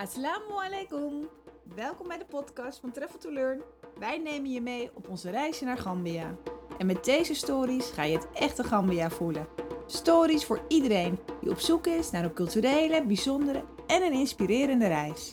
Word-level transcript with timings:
Assalamu 0.00 0.52
alaikum. 0.66 1.28
Welkom 1.74 2.08
bij 2.08 2.18
de 2.18 2.24
podcast 2.24 2.80
van 2.80 2.92
Travel 2.92 3.18
to 3.18 3.32
Learn. 3.32 3.60
Wij 3.98 4.18
nemen 4.18 4.50
je 4.50 4.60
mee 4.60 4.90
op 4.94 5.08
onze 5.08 5.30
reisje 5.30 5.64
naar 5.64 5.78
Gambia. 5.78 6.34
En 6.78 6.86
met 6.86 7.04
deze 7.04 7.34
stories 7.34 7.86
ga 7.94 8.02
je 8.02 8.16
het 8.16 8.26
echte 8.34 8.64
Gambia 8.64 9.10
voelen. 9.10 9.46
Stories 9.86 10.44
voor 10.44 10.60
iedereen 10.68 11.18
die 11.40 11.50
op 11.50 11.58
zoek 11.58 11.86
is 11.86 12.10
naar 12.10 12.24
een 12.24 12.32
culturele, 12.32 13.02
bijzondere 13.02 13.64
en 13.86 14.02
een 14.02 14.12
inspirerende 14.12 14.86
reis. 14.86 15.32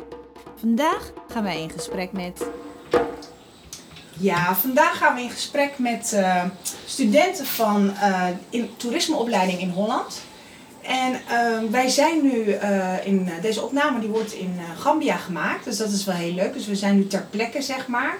Vandaag 0.56 1.12
gaan 1.28 1.44
wij 1.44 1.62
in 1.62 1.70
gesprek 1.70 2.12
met. 2.12 2.48
Ja, 4.20 4.56
vandaag 4.56 4.98
gaan 4.98 5.16
we 5.16 5.22
in 5.22 5.30
gesprek 5.30 5.80
met 5.80 6.12
uh, 6.14 6.44
studenten 6.86 7.46
van 7.46 7.86
uh, 7.86 8.28
in 8.50 8.78
toerismeopleiding 8.78 9.60
in 9.60 9.70
Holland. 9.70 10.22
En 10.88 11.14
uh, 11.14 11.72
wij 11.72 11.90
zijn 11.90 12.22
nu 12.22 12.46
uh, 12.46 13.06
in 13.06 13.30
deze 13.42 13.62
opname, 13.62 14.00
die 14.00 14.10
wordt 14.10 14.34
in 14.34 14.56
uh, 14.58 14.82
Gambia 14.82 15.16
gemaakt. 15.16 15.64
Dus 15.64 15.78
dat 15.78 15.92
is 15.92 16.06
wel 16.06 16.16
heel 16.16 16.34
leuk. 16.34 16.54
Dus 16.54 16.68
we 16.68 16.76
zijn 16.76 16.96
nu 16.96 17.08
ter 17.08 17.26
plekke, 17.30 17.62
zeg 17.62 17.88
maar. 17.88 18.16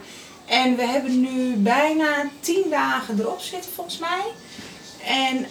En 0.46 0.76
we 0.76 0.86
hebben 0.86 1.22
nu 1.22 1.56
bijna 1.56 2.30
tien 2.40 2.64
dagen 2.70 3.20
erop 3.20 3.40
zitten, 3.40 3.72
volgens 3.72 4.00
mij. 4.00 4.24
En 5.06 5.46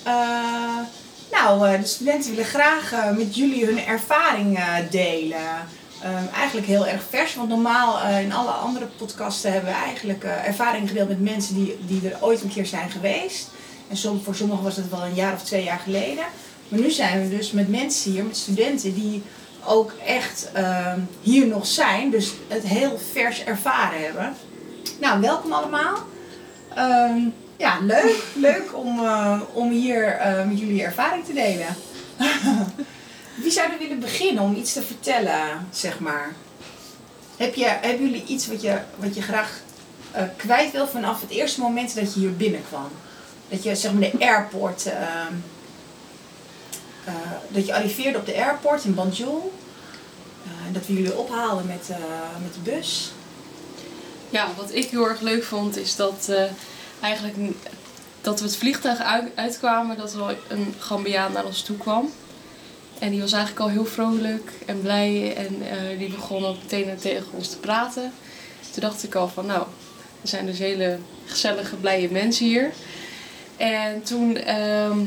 nou, 1.32 1.78
de 1.80 1.86
studenten 1.86 2.30
willen 2.30 2.44
graag 2.44 2.92
met 3.16 3.36
jullie 3.36 3.64
hun 3.64 3.84
ervaring 3.84 4.58
delen. 4.90 5.38
Um, 6.04 6.28
eigenlijk 6.34 6.66
heel 6.66 6.86
erg 6.86 7.02
vers, 7.10 7.34
want 7.34 7.48
normaal 7.48 8.08
in 8.08 8.32
alle 8.32 8.50
andere 8.50 8.86
podcasten 8.86 9.52
hebben 9.52 9.70
we 9.70 9.76
eigenlijk 9.76 10.24
ervaring 10.24 10.88
gedeeld 10.88 11.08
met 11.08 11.20
mensen 11.20 11.54
die, 11.54 11.78
die 11.86 12.10
er 12.10 12.18
ooit 12.20 12.42
een 12.42 12.52
keer 12.52 12.66
zijn 12.66 12.90
geweest. 12.90 13.48
En 13.88 14.20
voor 14.24 14.34
sommigen 14.34 14.64
was 14.64 14.76
het 14.76 14.90
wel 14.90 15.04
een 15.04 15.14
jaar 15.14 15.32
of 15.32 15.42
twee 15.42 15.64
jaar 15.64 15.80
geleden. 15.84 16.24
Maar 16.68 16.80
nu 16.80 16.90
zijn 16.90 17.22
we 17.22 17.36
dus 17.36 17.50
met 17.50 17.68
mensen 17.68 18.10
hier, 18.10 18.24
met 18.24 18.36
studenten 18.36 18.94
die 18.94 19.22
ook 19.64 19.92
echt 20.06 20.50
uh, 20.56 20.92
hier 21.22 21.46
nog 21.46 21.66
zijn, 21.66 22.10
dus 22.10 22.32
het 22.48 22.62
heel 22.62 22.98
vers 23.12 23.44
ervaren 23.44 24.02
hebben. 24.02 24.34
Nou, 25.00 25.20
welkom 25.20 25.52
allemaal. 25.52 25.96
Uh, 26.76 27.26
ja, 27.56 27.78
leuk, 27.80 28.22
leuk 28.48 28.76
om, 28.76 28.98
uh, 28.98 29.40
om 29.52 29.70
hier 29.70 30.20
uh, 30.20 30.44
met 30.44 30.58
jullie 30.58 30.82
ervaring 30.82 31.24
te 31.24 31.32
delen. 31.32 31.66
Wie 33.42 33.50
zou 33.50 33.72
er 33.72 33.78
willen 33.78 34.00
beginnen 34.00 34.42
om 34.42 34.54
iets 34.54 34.72
te 34.72 34.82
vertellen, 34.82 35.68
zeg 35.70 35.98
maar? 35.98 36.34
Heb 37.36 37.54
je, 37.54 37.64
hebben 37.64 38.06
jullie 38.06 38.24
iets 38.26 38.46
wat 38.46 38.62
je, 38.62 38.78
wat 38.96 39.14
je 39.14 39.22
graag 39.22 39.60
uh, 40.16 40.22
kwijt 40.36 40.72
wil 40.72 40.86
vanaf 40.86 41.20
het 41.20 41.30
eerste 41.30 41.60
moment 41.60 41.94
dat 41.94 42.14
je 42.14 42.20
hier 42.20 42.36
binnenkwam? 42.36 42.88
Dat 43.48 43.62
je 43.62 43.76
zeg 43.76 43.92
maar 43.92 44.10
de 44.10 44.12
airport 44.18 44.86
ehm, 44.86 45.32
uh, 47.08 47.14
dat 47.48 47.66
je 47.66 47.74
arriveerde 47.74 48.18
op 48.18 48.26
de 48.26 48.34
airport 48.34 48.84
in 48.84 48.94
Banjul. 48.94 49.52
Uh, 50.46 50.74
dat 50.74 50.86
we 50.86 50.92
jullie 50.92 51.16
ophaalden 51.16 51.66
met, 51.66 51.88
uh, 51.90 51.96
met 52.42 52.54
de 52.54 52.70
bus. 52.70 53.12
Ja, 54.30 54.48
wat 54.56 54.74
ik 54.74 54.90
heel 54.90 55.08
erg 55.08 55.20
leuk 55.20 55.44
vond 55.44 55.76
is 55.76 55.96
dat 55.96 56.30
eigenlijk 57.00 57.36
dat 58.20 58.40
we 58.40 58.46
het 58.46 58.56
vliegtuig 58.56 58.98
uit, 58.98 59.24
uitkwamen, 59.34 59.96
dat 59.96 60.14
er 60.14 60.36
een 60.48 60.74
Gambiaan 60.78 61.32
naar 61.32 61.44
ons 61.44 61.62
toe 61.62 61.76
kwam. 61.76 62.12
En 62.98 63.10
die 63.10 63.20
was 63.20 63.32
eigenlijk 63.32 63.62
al 63.62 63.68
heel 63.68 63.84
vrolijk 63.84 64.50
en 64.66 64.80
blij 64.80 65.36
en 65.36 65.62
die 65.98 66.10
begon 66.10 66.44
ook 66.44 66.56
meteen 66.62 66.96
tegen 66.98 67.26
ons 67.32 67.48
te 67.48 67.58
praten. 67.58 68.12
Toen 68.70 68.82
dacht 68.82 69.02
ik 69.02 69.14
al 69.14 69.28
van 69.28 69.46
nou, 69.46 69.66
er 70.22 70.28
zijn 70.28 70.46
dus 70.46 70.58
hele 70.58 70.98
gezellige, 71.24 71.76
blije 71.76 72.10
mensen 72.10 72.46
hier. 72.46 72.72
En 73.56 74.02
toen 74.02 74.36
ehm, 74.36 74.98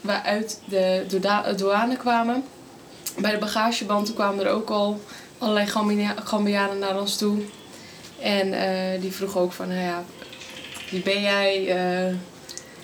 we 0.00 0.22
uit 0.22 0.60
de 0.64 1.20
douane 1.56 1.96
kwamen. 1.96 2.44
Bij 3.18 3.30
de 3.30 3.38
bagageband 3.38 4.14
kwamen 4.14 4.44
er 4.44 4.50
ook 4.50 4.70
al 4.70 5.00
allerlei 5.38 5.66
Gambianen 6.24 6.78
naar 6.78 7.00
ons 7.00 7.16
toe. 7.16 7.38
En 8.20 8.52
uh, 8.52 9.00
die 9.00 9.12
vroeg 9.12 9.36
ook 9.36 9.52
van, 9.52 9.68
nou 9.68 9.80
ja, 9.80 10.04
wie 10.90 11.02
ben 11.02 11.20
jij? 11.20 11.60
Uh, 12.08 12.14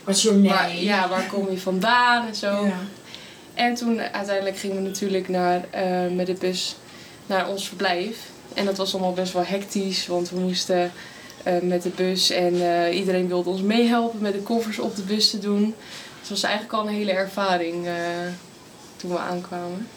Wat 0.04 0.16
is 0.16 0.22
je 0.22 0.32
name? 0.32 0.82
ja, 0.82 1.08
waar 1.08 1.26
kom 1.26 1.50
je 1.50 1.58
vandaan 1.58 2.26
en 2.26 2.34
zo. 2.34 2.66
Ja. 2.66 2.78
En 3.54 3.74
toen 3.74 4.00
uiteindelijk 4.00 4.58
gingen 4.58 4.76
we 4.76 4.82
natuurlijk 4.82 5.28
naar, 5.28 5.64
uh, 5.74 6.14
met 6.16 6.26
de 6.26 6.32
bus 6.32 6.76
naar 7.26 7.48
ons 7.48 7.68
verblijf. 7.68 8.18
En 8.54 8.64
dat 8.64 8.76
was 8.76 8.92
allemaal 8.92 9.12
best 9.12 9.32
wel 9.32 9.44
hectisch, 9.44 10.06
want 10.06 10.30
we 10.30 10.40
moesten 10.40 10.92
met 11.62 11.82
de 11.82 11.88
bus 11.88 12.30
en 12.30 12.54
iedereen 12.92 13.28
wilde 13.28 13.50
ons 13.50 13.60
meehelpen 13.60 14.20
met 14.20 14.32
de 14.32 14.38
koffers 14.38 14.78
op 14.78 14.96
de 14.96 15.02
bus 15.02 15.30
te 15.30 15.38
doen. 15.38 15.74
Het 16.26 16.34
was 16.34 16.44
eigenlijk 16.44 16.74
al 16.74 16.88
een 16.88 16.94
hele 16.94 17.12
ervaring 17.12 17.86
uh, 17.86 17.92
toen 18.96 19.10
we 19.10 19.18
aankwamen. 19.18 19.88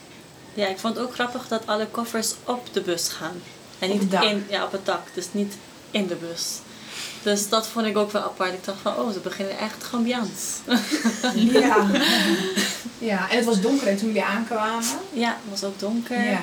Ja, 0.53 0.67
ik 0.67 0.79
vond 0.79 0.95
het 0.95 1.05
ook 1.05 1.13
grappig 1.13 1.47
dat 1.47 1.67
alle 1.67 1.87
koffers 1.87 2.33
op 2.43 2.73
de 2.73 2.81
bus 2.81 3.07
gaan. 3.07 3.41
En 3.79 3.89
niet 3.89 4.13
in, 4.13 4.45
ja, 4.49 4.65
op 4.65 4.71
het 4.71 4.85
dak, 4.85 5.01
dus 5.13 5.27
niet 5.31 5.57
in 5.91 6.07
de 6.07 6.15
bus. 6.15 6.57
Dus 7.23 7.49
dat 7.49 7.67
vond 7.67 7.85
ik 7.85 7.97
ook 7.97 8.11
wel 8.11 8.21
apart. 8.21 8.53
Ik 8.53 8.63
dacht 8.63 8.79
van, 8.81 8.95
oh, 8.95 9.11
ze 9.11 9.19
beginnen 9.19 9.57
echt 9.57 9.83
Gambiaans. 9.83 10.57
ja. 11.35 11.87
ja, 13.11 13.29
en 13.29 13.35
het 13.35 13.45
was 13.45 13.61
donker 13.61 13.97
toen 13.97 14.07
jullie 14.07 14.23
aankwamen. 14.23 14.85
Ja, 15.13 15.29
het 15.29 15.49
was 15.59 15.63
ook 15.63 15.79
donker. 15.79 16.23
Ja. 16.23 16.41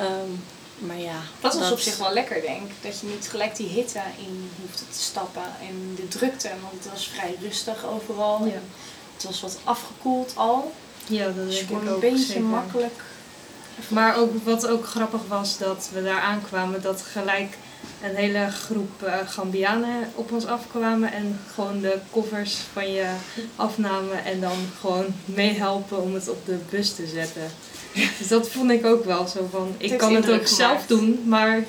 Um, 0.00 0.42
maar 0.86 0.98
ja. 0.98 1.20
Dat 1.40 1.54
was 1.54 1.70
op 1.70 1.78
zich 1.78 1.96
wel 1.96 2.12
lekker, 2.12 2.40
denk 2.40 2.70
ik. 2.70 2.74
Dat 2.80 3.00
je 3.00 3.06
niet 3.06 3.28
gelijk 3.28 3.56
die 3.56 3.68
hitte 3.68 4.00
in 4.18 4.50
hoefde 4.60 4.84
te 4.90 5.02
stappen. 5.02 5.42
En 5.60 5.94
de 5.96 6.08
drukte, 6.08 6.48
want 6.48 6.84
het 6.84 6.92
was 6.92 7.08
vrij 7.08 7.36
rustig 7.40 7.84
overal. 7.86 8.46
Ja. 8.46 8.60
Het 9.22 9.30
was 9.30 9.40
wat 9.40 9.60
afgekoeld 9.64 10.32
al. 10.36 10.72
Ja, 11.06 11.24
dat 11.24 11.34
dus 11.34 11.54
denk 11.54 11.70
ik 11.70 11.76
ook. 11.76 11.94
een 11.94 12.00
beetje 12.00 12.24
zeker. 12.24 12.42
makkelijk. 12.42 13.00
Maar 13.88 14.16
ook 14.16 14.44
wat 14.44 14.66
ook 14.66 14.86
grappig 14.86 15.20
was, 15.28 15.58
dat 15.58 15.90
we 15.92 16.02
daar 16.02 16.20
aankwamen, 16.20 16.82
dat 16.82 17.02
gelijk 17.02 17.56
een 18.02 18.14
hele 18.14 18.50
groep 18.50 19.02
uh, 19.04 19.14
Gambianen 19.26 20.10
op 20.14 20.32
ons 20.32 20.46
afkwamen 20.46 21.12
en 21.12 21.40
gewoon 21.54 21.80
de 21.80 21.98
koffers 22.10 22.56
van 22.72 22.92
je 22.92 23.14
afnamen 23.56 24.24
en 24.24 24.40
dan 24.40 24.56
gewoon 24.80 25.06
meehelpen 25.24 26.02
om 26.02 26.14
het 26.14 26.28
op 26.28 26.46
de 26.46 26.58
bus 26.70 26.94
te 26.94 27.06
zetten. 27.06 27.50
Dus 28.18 28.28
dat 28.28 28.48
vond 28.48 28.70
ik 28.70 28.86
ook 28.86 29.04
wel 29.04 29.26
zo 29.26 29.48
van, 29.50 29.74
ik 29.78 29.98
kan 29.98 30.14
het 30.14 30.30
ook 30.30 30.46
zelf 30.46 30.86
doen, 30.86 31.22
maar 31.26 31.64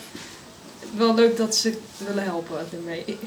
wel 0.95 1.13
leuk 1.13 1.37
dat 1.37 1.55
ze 1.55 1.77
willen 1.97 2.23
helpen 2.23 2.67
ermee. 2.71 3.17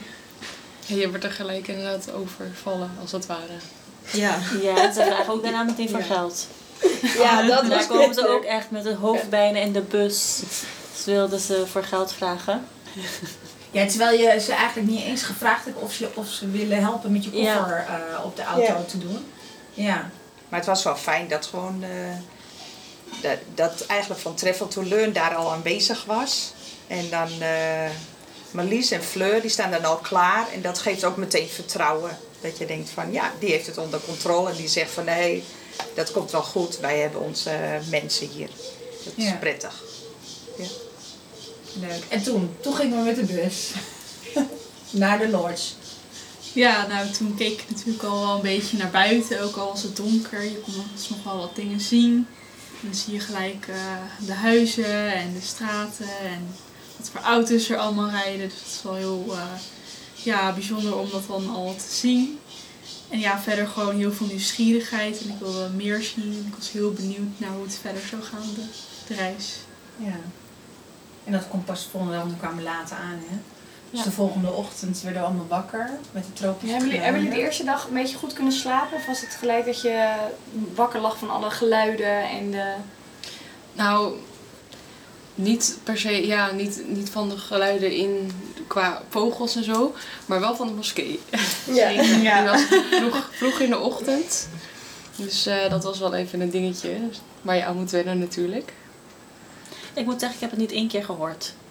Ja, 0.86 0.96
je 0.96 1.08
wordt 1.08 1.24
er 1.24 1.30
gelijk 1.30 1.68
inderdaad 1.68 2.12
overvallen, 2.12 2.90
als 3.00 3.12
het 3.12 3.26
ware. 3.26 3.56
Ja, 4.12 4.38
ja 4.62 4.92
ze 4.92 5.04
vragen 5.06 5.32
ook 5.32 5.42
daarna 5.42 5.62
meteen 5.62 5.88
voor 5.88 6.02
geld. 6.02 6.46
Ja, 7.18 7.42
dat 7.48 7.62
en 7.62 7.68
daar 7.68 7.86
komen 7.86 8.14
ze 8.14 8.28
ook 8.28 8.44
echt 8.44 8.70
met 8.70 8.82
de 8.82 8.94
hoofdbijnen 8.94 9.62
in 9.62 9.72
de 9.72 9.80
bus. 9.80 10.42
Ze 10.96 11.10
wilden 11.10 11.40
ze 11.40 11.66
voor 11.66 11.84
geld 11.84 12.12
vragen. 12.12 12.64
Ja, 13.70 13.86
terwijl 13.86 14.18
je 14.18 14.40
ze 14.40 14.52
eigenlijk 14.52 14.88
niet 14.88 15.02
eens 15.02 15.22
gevraagd 15.22 15.64
hebt 15.64 15.76
of, 15.78 15.98
je, 15.98 16.08
of 16.14 16.28
ze 16.28 16.50
willen 16.50 16.80
helpen 16.80 17.12
met 17.12 17.24
je 17.24 17.30
koffer 17.30 17.84
ja. 17.88 18.00
uh, 18.18 18.24
op 18.24 18.36
de 18.36 18.44
auto 18.44 18.62
ja. 18.62 18.82
te 18.88 18.98
doen. 18.98 19.32
Ja. 19.74 20.10
Maar 20.48 20.58
het 20.58 20.68
was 20.68 20.82
wel 20.82 20.96
fijn 20.96 21.28
dat 21.28 21.46
gewoon 21.46 21.82
uh, 21.82 21.88
dat, 23.20 23.38
dat 23.54 23.86
eigenlijk 23.86 24.20
van 24.20 24.34
Travel 24.34 24.68
to 24.68 24.84
Learn 24.84 25.12
daar 25.12 25.34
al 25.34 25.52
aanwezig 25.52 26.04
was. 26.04 26.52
En 26.86 27.10
dan 27.10 27.28
uh, 27.40 27.90
Marlies 28.50 28.90
en 28.90 29.02
Fleur 29.02 29.40
die 29.40 29.50
staan 29.50 29.70
dan 29.70 29.84
al 29.84 29.96
klaar 29.96 30.46
en 30.52 30.62
dat 30.62 30.78
geeft 30.78 31.04
ook 31.04 31.16
meteen 31.16 31.48
vertrouwen. 31.48 32.18
Dat 32.46 32.58
je 32.58 32.66
denkt 32.66 32.90
van 32.90 33.12
ja, 33.12 33.32
die 33.38 33.50
heeft 33.50 33.66
het 33.66 33.78
onder 33.78 34.00
controle 34.00 34.50
en 34.50 34.56
die 34.56 34.68
zegt 34.68 34.90
van 34.90 35.04
nee, 35.04 35.42
dat 35.94 36.12
komt 36.12 36.30
wel 36.30 36.42
goed. 36.42 36.78
Wij 36.78 36.98
hebben 36.98 37.20
onze 37.20 37.80
mensen 37.90 38.28
hier. 38.28 38.48
Dat 39.04 39.12
is 39.16 39.24
ja. 39.24 39.34
prettig. 39.34 39.82
Ja. 40.58 40.66
Leuk. 41.80 42.02
En 42.08 42.22
toen? 42.22 42.56
Toen 42.60 42.74
gingen 42.74 42.98
we 42.98 43.04
met 43.04 43.16
de 43.16 43.34
bus. 43.34 43.70
naar 44.90 45.18
de 45.18 45.28
lodge. 45.28 45.72
Ja, 46.52 46.86
nou 46.86 47.10
toen 47.10 47.34
keek 47.34 47.60
ik 47.60 47.70
natuurlijk 47.70 48.04
al 48.04 48.20
wel 48.20 48.34
een 48.34 48.42
beetje 48.42 48.76
naar 48.76 48.90
buiten. 48.90 49.42
Ook 49.42 49.56
al 49.56 49.68
was 49.68 49.82
het 49.82 49.96
donker. 49.96 50.42
Je 50.42 50.60
kon 50.60 50.74
nog 51.08 51.24
wel 51.24 51.38
wat 51.38 51.56
dingen 51.56 51.80
zien. 51.80 52.26
En 52.80 52.88
dan 52.88 52.94
zie 52.94 53.12
je 53.12 53.20
gelijk 53.20 53.66
uh, 53.68 53.76
de 54.26 54.32
huizen 54.32 55.14
en 55.14 55.32
de 55.32 55.46
straten. 55.46 56.08
En 56.22 56.54
wat 56.96 57.08
voor 57.10 57.20
auto's 57.20 57.68
er 57.68 57.76
allemaal 57.76 58.10
rijden. 58.10 58.48
Dus 58.48 58.58
dat 58.58 58.72
is 58.72 58.82
wel 58.82 58.94
heel 58.94 59.24
uh, 59.28 59.42
ja, 60.14 60.52
bijzonder 60.52 60.96
om 60.96 61.10
dat 61.10 61.26
dan 61.26 61.54
al 61.54 61.74
te 61.76 61.94
zien. 61.94 62.38
En 63.10 63.18
ja, 63.18 63.40
verder 63.40 63.66
gewoon 63.66 63.96
heel 63.96 64.12
veel 64.12 64.26
nieuwsgierigheid. 64.26 65.20
En 65.20 65.28
ik 65.28 65.38
wilde 65.38 65.68
meer 65.68 66.02
zien. 66.02 66.44
Ik 66.46 66.54
was 66.56 66.72
heel 66.72 66.92
benieuwd 66.92 67.28
naar 67.36 67.50
hoe 67.50 67.62
het 67.62 67.78
verder 67.80 68.02
zou 68.02 68.22
gaan, 68.22 68.54
de, 68.54 68.64
de 69.06 69.14
reis. 69.14 69.56
Ja. 69.96 70.16
En 71.24 71.32
dat 71.32 71.48
komt 71.48 71.64
pas 71.64 71.84
de 71.84 71.90
volgende 71.90 72.16
dag, 72.16 72.24
we 72.24 72.36
kwamen 72.36 72.62
later 72.62 72.96
aan, 72.96 73.22
hè? 73.28 73.36
Dus 73.90 73.98
ja. 73.98 74.04
de 74.04 74.12
volgende 74.12 74.52
ochtend 74.52 75.00
werden 75.00 75.20
we 75.20 75.26
allemaal 75.26 75.46
wakker 75.48 75.90
met 76.12 76.24
de 76.24 76.32
tropische 76.32 76.68
hebben 76.68 76.88
jullie, 76.88 77.04
hebben 77.04 77.22
jullie 77.22 77.38
de 77.38 77.44
eerste 77.44 77.64
dag 77.64 77.86
een 77.86 77.94
beetje 77.94 78.16
goed 78.16 78.32
kunnen 78.32 78.52
slapen? 78.52 78.96
Of 78.96 79.06
was 79.06 79.20
het 79.20 79.36
gelijk 79.38 79.64
dat 79.64 79.80
je 79.80 80.14
wakker 80.74 81.00
lag 81.00 81.18
van 81.18 81.30
alle 81.30 81.50
geluiden 81.50 82.28
en 82.28 82.50
de... 82.50 82.72
Nou, 83.72 84.14
niet 85.36 85.78
per 85.82 85.98
se, 85.98 86.26
ja, 86.26 86.50
niet, 86.50 86.82
niet 86.86 87.10
van 87.10 87.28
de 87.28 87.38
geluiden 87.38 87.92
in 87.92 88.30
qua 88.66 89.02
vogels 89.08 89.56
en 89.56 89.64
zo, 89.64 89.94
maar 90.26 90.40
wel 90.40 90.56
van 90.56 90.66
de 90.66 90.72
moskee. 90.72 91.20
Ja. 91.64 91.88
ja. 92.28 92.40
Die 92.40 92.50
was 92.50 92.82
vroeg, 92.90 93.28
vroeg 93.32 93.60
in 93.60 93.70
de 93.70 93.78
ochtend. 93.78 94.48
Dus 95.16 95.46
uh, 95.46 95.70
dat 95.70 95.84
was 95.84 95.98
wel 95.98 96.14
even 96.14 96.40
een 96.40 96.50
dingetje 96.50 96.90
waar 97.42 97.56
je 97.56 97.64
aan 97.64 97.76
moet 97.76 97.90
wennen 97.90 98.18
natuurlijk. 98.18 98.72
Ik 99.94 100.04
moet 100.04 100.20
zeggen, 100.20 100.34
ik 100.34 100.40
heb 100.40 100.50
het 100.50 100.60
niet 100.60 100.72
één 100.72 100.88
keer 100.88 101.04
gehoord. 101.04 101.52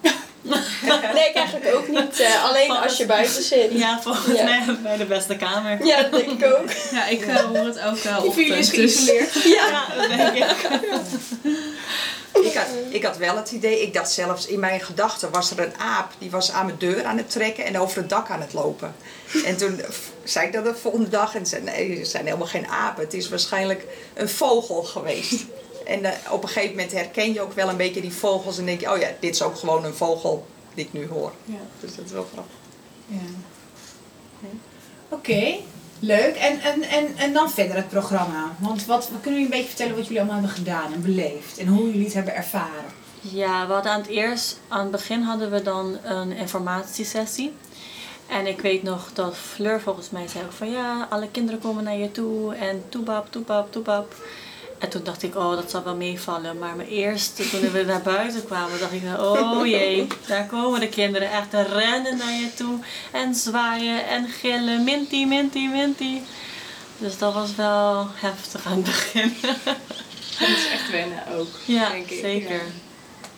nee, 1.14 1.28
ik 1.28 1.34
eigenlijk 1.34 1.74
ook 1.74 1.88
niet. 1.88 2.20
Uh, 2.20 2.44
alleen 2.44 2.70
als 2.70 2.96
je 2.96 3.06
buiten 3.06 3.42
zit. 3.42 3.72
Ja, 3.72 4.00
volgens 4.00 4.42
mij 4.42 4.62
bij 4.82 4.96
de 4.96 5.04
beste 5.04 5.36
kamer. 5.36 5.86
Ja, 5.86 6.02
dat 6.02 6.10
denk 6.10 6.30
ik 6.30 6.44
ook. 6.44 6.70
Ja, 6.90 7.06
ik 7.06 7.26
uh, 7.26 7.36
hoor 7.36 7.64
het 7.64 7.80
ook 7.80 7.98
wel. 7.98 8.24
Is 8.34 8.70
geïsoleerd. 8.70 9.32
Dus. 9.32 9.44
Ja. 9.44 9.66
ja, 9.66 9.94
dat 9.96 10.08
denk 10.08 10.36
ik. 10.36 10.56
Ik 12.56 12.62
had, 12.62 12.94
ik 12.94 13.04
had 13.04 13.16
wel 13.16 13.36
het 13.36 13.50
idee, 13.50 13.82
ik 13.82 13.94
dacht 13.94 14.10
zelfs 14.10 14.46
in 14.46 14.60
mijn 14.60 14.80
gedachten 14.80 15.30
was 15.30 15.50
er 15.50 15.60
een 15.60 15.78
aap 15.78 16.12
die 16.18 16.30
was 16.30 16.52
aan 16.52 16.66
mijn 16.66 16.78
deur 16.78 17.04
aan 17.04 17.16
het 17.16 17.30
trekken 17.30 17.64
en 17.64 17.78
over 17.78 17.98
het 17.98 18.08
dak 18.08 18.30
aan 18.30 18.40
het 18.40 18.52
lopen. 18.52 18.94
En 19.44 19.56
toen 19.56 19.80
zei 20.24 20.46
ik 20.46 20.52
dat 20.52 20.64
de 20.64 20.74
volgende 20.74 21.08
dag 21.08 21.34
en 21.34 21.46
zei 21.46 21.62
nee, 21.62 21.98
er 21.98 22.06
zijn 22.06 22.24
helemaal 22.24 22.46
geen 22.46 22.66
apen, 22.66 23.04
het 23.04 23.14
is 23.14 23.28
waarschijnlijk 23.28 23.86
een 24.14 24.28
vogel 24.28 24.82
geweest. 24.82 25.44
En 25.86 26.00
uh, 26.02 26.10
op 26.30 26.42
een 26.42 26.48
gegeven 26.48 26.70
moment 26.70 26.92
herken 26.92 27.32
je 27.32 27.40
ook 27.40 27.52
wel 27.52 27.68
een 27.68 27.76
beetje 27.76 28.00
die 28.00 28.12
vogels 28.12 28.58
en 28.58 28.66
denk 28.66 28.80
je, 28.80 28.92
oh 28.92 28.98
ja, 28.98 29.08
dit 29.20 29.34
is 29.34 29.42
ook 29.42 29.56
gewoon 29.56 29.84
een 29.84 29.94
vogel 29.94 30.46
die 30.74 30.84
ik 30.84 30.92
nu 30.92 31.08
hoor. 31.08 31.32
Ja. 31.44 31.60
Dus 31.80 31.96
dat 31.96 32.04
is 32.04 32.12
wel 32.12 32.26
grappig. 32.32 32.54
Ja. 33.06 33.16
Oké, 35.08 35.30
okay. 35.30 35.64
Leuk. 35.98 36.36
En, 36.36 36.60
en, 36.60 36.82
en, 36.82 37.16
en 37.16 37.32
dan 37.32 37.50
verder 37.50 37.76
het 37.76 37.88
programma. 37.88 38.54
Want 38.58 38.86
wat, 38.86 39.10
kunnen 39.20 39.40
jullie 39.40 39.54
een 39.54 39.60
beetje 39.60 39.76
vertellen 39.76 39.96
wat 39.96 40.06
jullie 40.06 40.20
allemaal 40.20 40.38
hebben 40.40 40.56
gedaan 40.56 40.92
en 40.92 41.02
beleefd? 41.02 41.58
En 41.58 41.66
hoe 41.66 41.86
jullie 41.86 42.04
het 42.04 42.14
hebben 42.14 42.34
ervaren? 42.34 42.84
Ja, 43.20 43.66
hadden 43.66 43.92
aan 43.92 44.00
het 44.00 44.10
eerst, 44.10 44.60
aan 44.68 44.80
het 44.80 44.90
begin 44.90 45.22
hadden 45.22 45.50
we 45.50 45.62
dan 45.62 45.98
een 46.04 46.32
informatiesessie. 46.32 47.52
En 48.28 48.46
ik 48.46 48.60
weet 48.60 48.82
nog 48.82 49.10
dat 49.12 49.36
Fleur 49.36 49.80
volgens 49.80 50.10
mij 50.10 50.28
zei 50.28 50.44
ook 50.44 50.52
van 50.52 50.70
ja, 50.70 51.06
alle 51.10 51.28
kinderen 51.30 51.60
komen 51.60 51.84
naar 51.84 51.96
je 51.96 52.10
toe 52.10 52.54
en 52.54 52.82
toebab, 52.88 53.26
toebab, 53.30 53.72
toebab. 53.72 54.14
En 54.78 54.88
toen 54.88 55.04
dacht 55.04 55.22
ik, 55.22 55.36
oh, 55.36 55.50
dat 55.50 55.70
zal 55.70 55.82
wel 55.82 55.96
meevallen. 55.96 56.58
Maar 56.58 56.76
mijn 56.76 56.88
eerste, 56.88 57.48
toen 57.50 57.70
we 57.70 57.82
naar 57.82 58.02
buiten 58.02 58.44
kwamen, 58.44 58.78
dacht 58.78 58.92
ik, 58.92 59.02
oh 59.18 59.66
jee, 59.66 60.06
daar 60.26 60.46
komen 60.46 60.80
de 60.80 60.88
kinderen 60.88 61.30
echt 61.30 61.52
rennen 61.52 62.16
naar 62.16 62.32
je 62.32 62.54
toe. 62.54 62.78
En 63.12 63.34
zwaaien 63.34 64.06
en 64.06 64.28
gillen, 64.28 64.84
minty, 64.84 65.24
minty, 65.24 65.66
minty. 65.66 66.18
Dus 66.98 67.18
dat 67.18 67.34
was 67.34 67.54
wel 67.54 68.08
heftig 68.14 68.66
aan 68.66 68.76
het 68.76 68.84
begin. 68.84 69.34
Dat 70.38 70.48
is 70.48 70.68
echt 70.72 70.90
wennen 70.90 71.26
ook, 71.36 71.48
ja, 71.64 71.90
denk 71.90 72.10
ik. 72.10 72.20
zeker. 72.20 72.60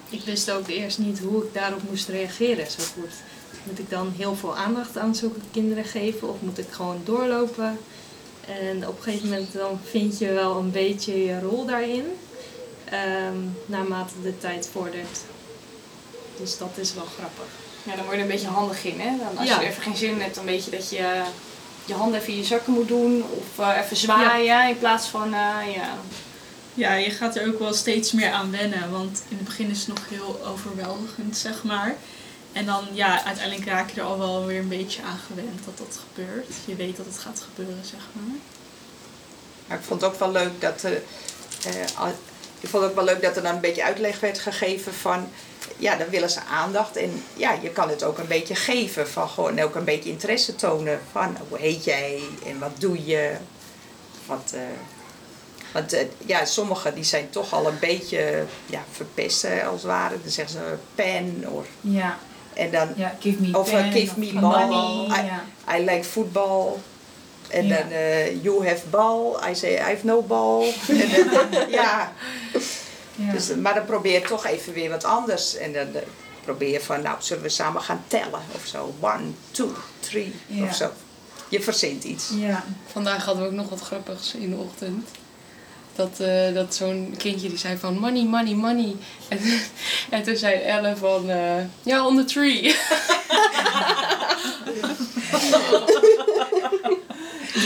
Ik 0.08 0.23
wist 0.25 0.50
ook 0.50 0.69
eerst 0.69 0.99
niet 0.99 1.19
hoe 1.19 1.44
ik 1.44 1.55
daarop 1.55 1.82
moest 1.88 2.08
reageren 2.08 2.70
zo 2.70 2.82
goed. 2.94 3.12
Moet 3.64 3.79
ik 3.79 3.90
dan 3.90 4.12
heel 4.17 4.37
veel 4.37 4.56
aandacht 4.56 4.99
aan 4.99 5.14
zulke 5.14 5.40
kinderen 5.52 5.85
geven 5.85 6.29
of 6.29 6.37
moet 6.40 6.58
ik 6.58 6.67
gewoon 6.70 7.00
doorlopen? 7.05 7.79
En 8.49 8.89
op 8.89 8.97
een 8.97 9.03
gegeven 9.03 9.29
moment 9.29 9.53
dan 9.53 9.81
vind 9.85 10.19
je 10.19 10.33
wel 10.33 10.56
een 10.56 10.71
beetje 10.71 11.25
je 11.25 11.41
rol 11.41 11.67
daarin. 11.67 12.05
Um, 13.27 13.56
naarmate 13.67 14.12
de 14.23 14.39
tijd 14.39 14.69
vordert. 14.73 15.19
Dus 16.41 16.59
dat 16.59 16.71
is 16.75 16.95
wel 16.95 17.05
grappig. 17.17 17.47
Ja, 17.83 17.97
dan 17.97 18.05
word 18.05 18.17
je 18.17 18.23
er 18.23 18.29
een 18.29 18.35
beetje 18.35 18.49
handig 18.49 18.85
in. 18.85 19.00
Hè? 19.00 19.17
Dan 19.19 19.39
als 19.39 19.49
je 19.49 19.55
er 19.55 19.62
even 19.62 19.83
geen 19.83 19.97
zin 19.97 20.11
in 20.11 20.21
hebt, 20.21 20.35
dan 20.35 20.45
weet 20.45 20.65
je 20.65 20.71
dat 20.71 20.91
je 20.91 21.23
je 21.85 21.95
handen 21.95 22.21
even 22.21 22.33
in 22.33 22.39
je 22.39 22.45
zakken 22.45 22.73
moet 22.73 22.89
doen. 22.89 23.25
Of 23.31 23.61
uh, 23.61 23.81
even 23.85 23.97
zwaaien 23.97 24.69
in 24.69 24.79
plaats 24.79 25.06
van... 25.06 25.27
Uh, 25.29 25.75
ja. 25.75 25.99
ja, 26.75 26.95
je 26.95 27.11
gaat 27.11 27.37
er 27.37 27.49
ook 27.49 27.59
wel 27.59 27.75
steeds 27.75 28.12
meer 28.12 28.31
aan 28.31 28.50
wennen. 28.50 28.91
Want 28.91 29.23
in 29.29 29.37
het 29.37 29.45
begin 29.45 29.71
is 29.71 29.79
het 29.79 29.89
nog 29.89 30.09
heel 30.09 30.41
overweldigend, 30.47 31.37
zeg 31.37 31.62
maar. 31.62 31.97
En 32.59 32.67
dan, 32.67 32.85
ja, 32.93 33.25
uiteindelijk 33.25 33.69
raak 33.69 33.91
je 33.91 34.01
er 34.01 34.07
al 34.07 34.19
wel 34.19 34.47
weer 34.47 34.59
een 34.59 34.69
beetje 34.69 35.03
aan 35.03 35.19
gewend 35.27 35.65
dat 35.65 35.79
dat 35.79 36.01
gebeurt. 36.09 36.55
Je 36.65 36.75
weet 36.75 36.97
dat 36.97 37.07
het 37.07 37.19
gaat 37.19 37.47
gebeuren, 37.55 37.85
zeg 37.85 38.01
maar. 38.13 38.37
Maar 39.67 39.79
ik 39.79 39.85
vond 39.85 40.01
het 40.01 40.11
ook 40.11 40.19
wel 40.19 40.31
leuk 40.31 40.61
dat, 40.61 40.85
uh, 40.85 40.91
uh, 40.93 42.09
ik 42.61 42.69
vond 42.69 42.83
het 42.83 42.91
ook 42.91 42.95
wel 42.95 43.05
leuk 43.05 43.23
dat 43.23 43.37
er 43.37 43.43
dan 43.43 43.55
een 43.55 43.61
beetje 43.61 43.85
uitleg 43.85 44.21
werd 44.21 44.39
gegeven 44.39 44.95
van, 44.95 45.29
ja, 45.77 45.97
dan 45.97 46.09
willen 46.09 46.31
ze 46.31 46.41
aandacht. 46.41 46.97
En 46.97 47.23
ja, 47.37 47.53
je 47.63 47.71
kan 47.71 47.89
het 47.89 48.05
ook 48.05 48.19
een 48.19 48.27
beetje 48.27 48.55
geven 48.55 49.09
van 49.09 49.29
gewoon 49.29 49.61
ook 49.61 49.75
een 49.75 49.85
beetje 49.85 50.11
interesse 50.11 50.55
tonen 50.55 51.01
van, 51.13 51.37
hoe 51.49 51.59
heet 51.59 51.85
jij 51.85 52.23
en 52.47 52.59
wat 52.59 52.81
doe 52.81 53.07
je? 53.07 53.37
Wat, 54.27 54.53
uh, 54.55 54.61
want 55.73 55.97
ja, 56.27 56.45
sommigen 56.45 56.95
die 56.95 57.05
zijn 57.05 57.31
toch 57.31 57.53
al 57.53 57.67
een 57.67 57.79
beetje 57.79 58.45
ja, 58.67 58.85
verpest 58.93 59.45
als 59.45 59.83
het 59.83 59.83
ware. 59.83 60.21
Dan 60.23 60.33
zeggen 60.33 60.53
ze 60.53 60.77
pen 60.95 61.45
of... 61.49 61.67
Ja. 61.81 62.19
En 62.59 62.71
dan, 62.71 62.89
ja, 62.97 63.17
give 63.21 63.43
me 63.43 63.59
of 63.59 63.71
pen, 63.71 63.93
give 63.93 64.19
me 64.19 64.33
ball. 64.33 64.67
Money, 64.69 65.07
I. 65.69 65.79
I 65.79 65.85
like 65.85 66.05
football. 66.05 66.77
En 67.49 67.69
dan, 67.69 67.89
uh, 67.91 68.43
you 68.43 68.67
have 68.67 68.89
ball. 68.91 69.37
I 69.51 69.55
say, 69.55 69.75
I 69.75 69.79
have 69.95 70.05
no 70.05 70.23
ball. 70.23 70.63
en 70.89 71.31
dan, 71.31 71.69
ja. 71.81 72.13
Ja. 73.15 73.33
Dus, 73.33 73.55
maar 73.55 73.75
dan 73.75 73.85
probeer 73.85 74.13
je 74.21 74.27
toch 74.27 74.47
even 74.47 74.73
weer 74.73 74.91
wat 74.91 75.05
anders. 75.05 75.57
En 75.57 75.73
dan 75.73 75.95
eh, 75.95 76.03
probeer 76.45 76.71
je 76.73 76.81
van, 76.81 77.03
nou, 77.03 77.17
zullen 77.21 77.43
we 77.43 77.49
samen 77.49 77.83
gaan 77.83 78.05
tellen 78.07 78.41
of 78.55 78.67
zo. 78.67 78.95
One, 79.01 79.25
two, 79.51 79.69
three 80.01 80.35
Ja. 80.47 80.65
of 80.65 80.75
zo. 80.75 80.91
Je 81.49 81.63
verzint 81.63 82.05
iets. 82.05 82.31
ja. 82.35 82.65
Vandaag 82.93 83.25
hadden 83.25 83.43
we 83.43 83.49
ook 83.49 83.55
nog 83.57 83.69
wat 83.69 83.81
grappigs 83.81 84.35
in 84.35 84.51
de 84.51 84.57
ochtend. 84.57 85.09
Dat, 85.99 86.21
eh, 86.21 86.55
dat 86.55 86.75
zo'n 86.75 87.15
kindje 87.17 87.49
die 87.49 87.59
zei 87.59 87.77
van 87.77 87.99
money, 87.99 88.25
money, 88.25 88.55
money. 88.55 88.97
En, 89.29 89.39
en 90.11 90.23
toen 90.23 90.37
zei 90.37 90.55
Elle 90.55 90.97
van 90.97 91.31
eh, 91.31 91.56
ja, 91.83 92.06
on 92.06 92.17
the 92.17 92.25
tree. 92.25 92.61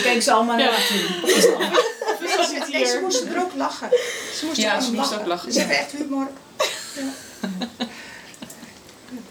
Keken 0.03 0.23
ze 0.23 0.33
allemaal 0.33 0.57
naar 0.57 0.65
Ja. 0.65 0.71
naartoe. 0.71 0.99
Nee, 1.23 1.41
ze, 1.41 2.67
nee, 2.73 2.87
ze 2.87 2.99
moesten 3.03 3.35
er 3.35 3.41
ook 3.43 3.55
lachen. 3.55 3.89
Ze 4.39 4.45
moesten 4.47 4.65
Ja, 4.65 4.81
ze 4.81 4.93
moesten 4.93 5.21
ook 5.21 5.27
lachen. 5.27 5.53
Ze 5.53 5.59
hebben 5.59 5.79
echt 5.79 5.93
humor. 5.93 6.31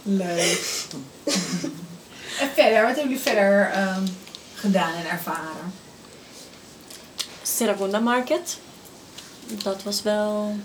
Leuk. 0.03 0.85
en 2.39 2.49
verder, 2.55 2.81
wat 2.81 2.95
hebben 2.95 3.03
jullie 3.03 3.19
verder 3.19 3.69
ehm, 3.73 4.03
gedaan 4.55 4.93
en 4.93 5.09
ervaren? 5.09 5.73
Seragunda 7.41 7.99
Market. 7.99 8.57
Dat 9.63 9.83
was 9.83 10.01
wel 10.03 10.55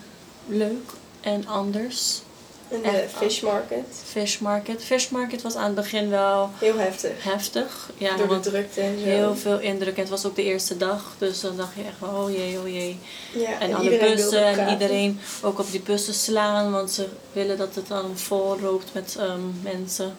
leuk 0.47 0.91
en 1.21 1.47
anders. 1.47 2.21
En 2.69 2.83
de 2.83 2.89
Echt 2.89 3.13
fish 3.13 3.41
market. 3.41 3.85
Fish 4.05 4.39
Market. 4.39 4.85
Fish 4.85 5.09
Market 5.09 5.43
was 5.43 5.55
aan 5.55 5.65
het 5.65 5.75
begin 5.75 6.09
wel 6.11 6.51
Heel 6.59 6.79
heftig. 6.79 7.25
heftig. 7.25 7.91
Ja, 7.97 8.17
Door 8.17 8.29
de 8.29 8.41
drukte 8.41 8.81
en 8.81 8.99
zo. 8.99 9.05
heel 9.05 9.37
veel 9.37 9.59
indruk. 9.59 9.95
En 9.95 10.01
het 10.01 10.11
was 10.11 10.27
ook 10.27 10.37
de 10.37 10.43
eerste 10.45 10.77
dag. 10.77 11.15
Dus 11.19 11.41
dan 11.41 11.57
dacht 11.57 11.75
je 11.75 11.83
echt 11.83 11.97
van, 11.99 12.15
oh 12.17 12.31
jee, 12.31 12.59
oh 12.59 12.69
jee. 12.69 12.99
Ja, 13.33 13.61
En, 13.61 13.75
alle 13.75 13.99
bussen 13.99 14.45
en 14.45 14.69
iedereen 14.71 15.21
ook 15.43 15.59
op 15.59 15.71
die 15.71 15.81
bussen 15.81 16.15
slaan. 16.15 16.73
Want 16.73 16.91
ze 16.91 17.07
willen 17.33 17.57
dat 17.59 17.75
het 17.75 17.89
dan 17.89 18.19
vol 18.19 18.61
loopt 18.61 18.95
met 18.95 19.17
ehm, 19.19 19.41
mensen. 19.63 20.17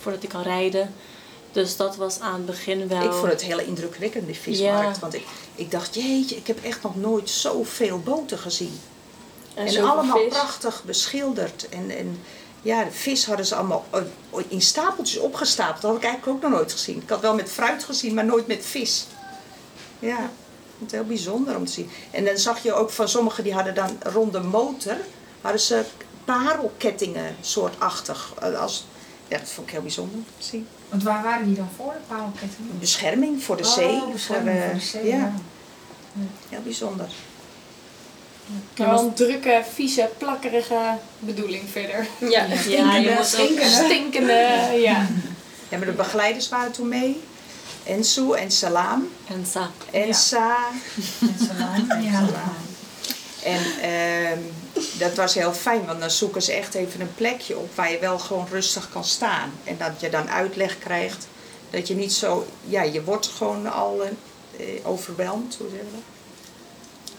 Voordat 0.00 0.22
ik 0.22 0.28
kan 0.28 0.42
rijden. 0.42 0.94
Dus 1.52 1.76
dat 1.76 1.96
was 1.96 2.20
aan 2.20 2.34
het 2.34 2.46
begin 2.46 2.88
wel... 2.88 3.02
Ik 3.02 3.12
vond 3.12 3.32
het 3.32 3.42
heel 3.42 3.60
indrukwekkend, 3.60 4.26
die 4.26 4.36
vismarkt. 4.36 4.98
Want 4.98 5.14
ik, 5.14 5.26
ik 5.54 5.70
dacht, 5.70 5.94
jeetje, 5.94 6.36
ik 6.36 6.46
heb 6.46 6.64
echt 6.64 6.82
nog 6.82 6.96
nooit 6.96 7.30
zoveel 7.30 7.98
boten 7.98 8.38
gezien. 8.38 8.80
En, 9.54 9.84
allemaal 9.84 10.16
vis. 10.16 10.28
prachtig 10.28 10.82
beschilderd. 10.84 11.68
En, 11.68 11.90
en 11.90 12.20
ja, 12.62 12.84
de 12.84 12.90
vis 12.90 13.26
hadden 13.26 13.46
ze 13.46 13.54
allemaal 13.54 13.84
eh, 13.90 14.02
in 14.48 14.62
stapeltjes 14.62 15.20
opgestapeld. 15.20 15.82
Dat 15.82 15.90
had 15.90 16.00
ik 16.00 16.06
eigenlijk 16.06 16.36
ook 16.36 16.42
nog 16.42 16.58
nooit 16.58 16.72
gezien. 16.72 17.02
Ik 17.02 17.08
had 17.08 17.20
wel 17.20 17.34
met 17.34 17.50
fruit 17.50 17.84
gezien, 17.84 18.14
maar 18.14 18.24
nooit 18.24 18.46
met 18.46 18.64
vis. 18.64 19.06
Ja, 19.98 20.18
ik 20.18 20.76
vond 20.78 20.90
het 20.90 21.00
heel 21.00 21.04
bijzonder 21.04 21.56
om 21.56 21.64
te 21.64 21.72
zien. 21.72 21.90
En 22.10 22.24
dan 22.24 22.38
zag 22.38 22.62
je 22.62 22.72
ook 22.72 22.90
van 22.90 23.08
sommigen, 23.08 23.44
die 23.44 23.54
hadden 23.54 23.74
dan 23.74 23.98
rond 24.02 24.32
de 24.32 24.40
motor, 24.40 24.96
hadden 25.40 25.60
ze 25.60 25.84
parelkettingen 26.24 27.36
soortachtig. 27.40 28.32
Eh, 28.40 28.60
Als, 28.60 28.84
ja, 29.28 29.38
dat 29.38 29.48
vond 29.48 29.66
ik 29.66 29.72
heel 29.72 29.82
bijzonder 29.82 30.14
om 30.14 30.24
te 30.38 30.46
zien. 30.46 30.66
Want 30.90 31.02
waar 31.02 31.22
waren 31.22 31.46
die 31.46 31.56
dan 31.56 31.68
voor, 31.76 31.92
de 31.92 32.14
parelkettingen? 32.14 32.78
Bescherming 32.78 33.42
voor 33.42 33.56
de 33.56 33.64
zee. 33.64 34.02
Oh, 34.02 34.12
bescherming 34.12 34.56
eh, 34.56 34.64
voor 34.64 34.74
de 34.74 34.80
zee, 34.80 35.06
ja, 35.06 35.16
ja. 35.16 35.32
heel 36.48 36.62
bijzonder. 36.62 37.08
Maar 38.76 38.88
wel 38.88 39.04
een 39.04 39.14
drukke, 39.14 39.62
vieze, 39.74 40.10
plakkerige 40.18 40.96
bedoeling 41.18 41.62
verder. 41.70 42.06
Ja, 42.18 42.46
Ja, 42.66 42.96
je 42.96 43.14
moest 43.18 43.40
ook... 43.40 43.60
Stinkende, 43.60 44.58
ja. 44.88 45.06
Ja, 45.68 45.78
maar 45.78 45.86
de 45.86 45.92
begeleiders 45.92 46.48
waren 46.48 46.72
toen 46.72 46.88
mee. 46.88 47.20
En 47.84 48.04
Soe 48.04 48.36
en 48.36 48.50
Salam. 48.50 49.08
En 49.28 49.46
sa. 49.46 49.70
En 49.90 50.06
Ja. 50.06 50.12
Sa. 50.12 50.56
En 51.20 51.46
salam. 51.46 52.02
Ja. 52.02 52.22
En 53.42 53.62
ehm, 53.80 54.38
dat 55.00 55.14
was 55.14 55.34
heel 55.34 55.52
fijn, 55.52 55.86
want 55.86 56.00
dan 56.00 56.10
zoeken 56.10 56.42
ze 56.42 56.52
echt 56.52 56.74
even 56.74 57.00
een 57.00 57.14
plekje 57.14 57.58
op 57.58 57.74
waar 57.74 57.90
je 57.90 57.98
wel 57.98 58.18
gewoon 58.18 58.46
rustig 58.50 58.90
kan 58.90 59.04
staan. 59.04 59.52
En 59.64 59.76
dat 59.78 60.00
je 60.00 60.10
dan 60.10 60.30
uitleg 60.30 60.78
krijgt 60.78 61.26
dat 61.70 61.88
je 61.88 61.94
niet 61.94 62.12
zo, 62.12 62.46
ja, 62.66 62.82
je 62.82 63.04
wordt 63.04 63.26
gewoon 63.26 63.72
al 63.72 64.02
eh, 64.02 64.66
overweldigd, 64.82 65.56
hoe 65.56 65.68
zeggen 65.68 65.88
we 65.90 65.94
dat? 65.94 66.02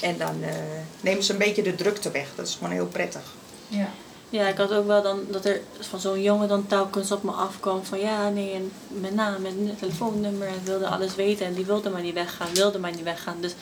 En 0.10 0.18
dan 0.18 0.44
eh, 0.44 0.56
nemen 1.02 1.24
ze 1.24 1.32
een 1.32 1.38
beetje 1.38 1.64
de 1.64 1.76
drukte 1.76 2.12
weg. 2.12 2.28
Dat 2.36 2.48
is 2.48 2.54
gewoon 2.54 2.74
heel 2.74 2.88
prettig. 2.88 3.24
Ja. 3.68 3.90
Ja, 4.30 4.48
ik 4.48 4.58
had 4.58 4.74
ook 4.74 4.88
wel 4.88 5.02
dan 5.02 5.20
dat 5.30 5.46
er 5.46 5.62
van 5.80 6.00
zo'n 6.00 6.22
jongen 6.22 6.48
dan 6.48 6.68
telkens 6.68 7.12
op 7.12 7.24
me 7.24 7.32
afkwam 7.32 7.86
van 7.86 8.00
ja, 8.00 8.30
nee, 8.30 8.54
en 8.54 8.72
mijn 8.88 9.16
naam 9.16 9.46
en 9.46 9.76
telefoonnummer 9.80 10.48
en 10.48 10.64
wilde 10.64 10.88
alles 10.88 11.16
weten. 11.16 11.46
En 11.46 11.54
die 11.54 11.66
wilde 11.66 11.90
maar 11.90 12.02
niet 12.02 12.14
weggaan, 12.14 12.54
wilde 12.54 12.80
maar 12.80 12.92
niet 12.92 13.04
weggaan. 13.04 13.38
Dus 13.40 13.54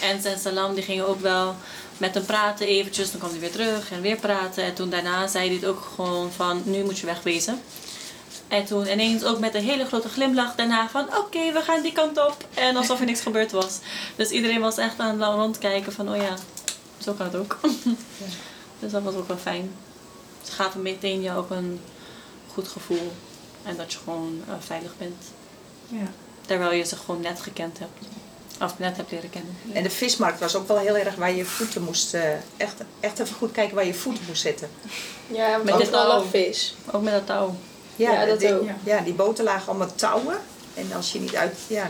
En 0.00 0.22
zijn 0.22 0.38
salam 0.38 0.74
die 0.74 0.84
gingen 0.84 1.08
ook 1.08 1.20
wel 1.20 1.56
met 1.96 2.14
hem 2.14 2.24
praten 2.24 2.66
eventjes. 2.66 3.10
Dan 3.10 3.20
kwam 3.20 3.30
hij 3.30 3.40
weer 3.40 3.50
terug 3.50 3.90
en 3.90 4.00
weer 4.00 4.16
praten. 4.16 4.64
En 4.64 4.74
toen 4.74 4.90
daarna 4.90 5.26
zei 5.26 5.46
hij 5.46 5.56
het 5.56 5.64
ook 5.64 5.88
gewoon 5.94 6.32
van 6.32 6.62
nu 6.64 6.84
moet 6.84 6.98
je 6.98 7.06
wegwezen. 7.06 7.60
En 8.48 8.64
toen 8.64 8.86
ineens 8.86 9.24
ook 9.24 9.38
met 9.38 9.54
een 9.54 9.62
hele 9.62 9.84
grote 9.84 10.08
glimlach 10.08 10.54
daarna 10.54 10.88
van 10.88 11.16
oké, 11.16 11.52
we 11.52 11.60
gaan 11.60 11.82
die 11.82 11.92
kant 11.92 12.26
op. 12.26 12.36
En 12.54 12.76
alsof 12.76 13.00
er 13.00 13.06
niks 13.06 13.20
gebeurd 13.20 13.52
was. 13.52 13.78
Dus 14.16 14.30
iedereen 14.30 14.60
was 14.60 14.78
echt 14.78 14.98
aan 14.98 15.20
het 15.20 15.34
rondkijken 15.34 15.92
van 15.92 16.10
oh 16.10 16.16
ja, 16.16 16.34
zo 16.98 17.12
kan 17.12 17.26
het 17.26 17.36
ook. 17.36 17.58
Dus 18.80 18.90
dat 18.90 19.02
was 19.02 19.14
ook 19.14 19.28
wel 19.28 19.36
fijn. 19.36 19.74
Het 20.40 20.50
gaat 20.50 20.74
meteen 20.74 21.22
jou 21.22 21.38
ook 21.38 21.50
een 21.50 21.80
goed 22.52 22.68
gevoel. 22.68 23.12
En 23.62 23.76
dat 23.76 23.92
je 23.92 23.98
gewoon 23.98 24.42
eh, 24.48 24.54
veilig 24.58 24.92
bent. 24.98 25.24
Ja. 25.86 26.06
Terwijl 26.46 26.72
je 26.72 26.84
ze 26.84 26.96
gewoon 26.96 27.20
net 27.20 27.40
gekend 27.40 27.78
hebt. 27.78 28.06
Of 28.60 28.78
net 28.78 28.96
hebt 28.96 29.10
leren 29.10 29.30
kennen. 29.30 29.56
En 29.72 29.82
de 29.82 29.90
vismarkt 29.90 30.40
was 30.40 30.54
ook 30.56 30.68
wel 30.68 30.78
heel 30.78 30.96
erg 30.96 31.14
waar 31.14 31.32
je 31.32 31.44
voeten 31.44 31.82
moest... 31.82 32.14
eh, 32.14 32.22
echt, 32.56 32.74
echt 33.00 33.18
even 33.18 33.34
goed 33.36 33.52
kijken 33.52 33.74
waar 33.74 33.86
je 33.86 33.94
voeten 33.94 34.24
moest 34.26 34.42
zetten. 34.42 34.68
Ja, 35.26 35.56
Met 35.64 35.74
alle 35.74 35.90
touw. 35.90 36.24
vis. 36.30 36.74
Ook 36.92 37.02
met 37.02 37.12
dat 37.12 37.26
touw. 37.26 37.56
Ja, 37.96 38.24
dat 38.24 38.40
die, 38.40 38.54
ook. 38.60 38.68
Ja, 38.84 39.00
die 39.00 39.12
boten 39.14 39.44
lagen 39.44 39.68
allemaal 39.68 39.94
touwen. 39.94 40.36
En 40.74 40.92
als 40.96 41.12
je 41.12 41.20
niet 41.20 41.34
uit... 41.36 41.56
Ja, 41.66 41.88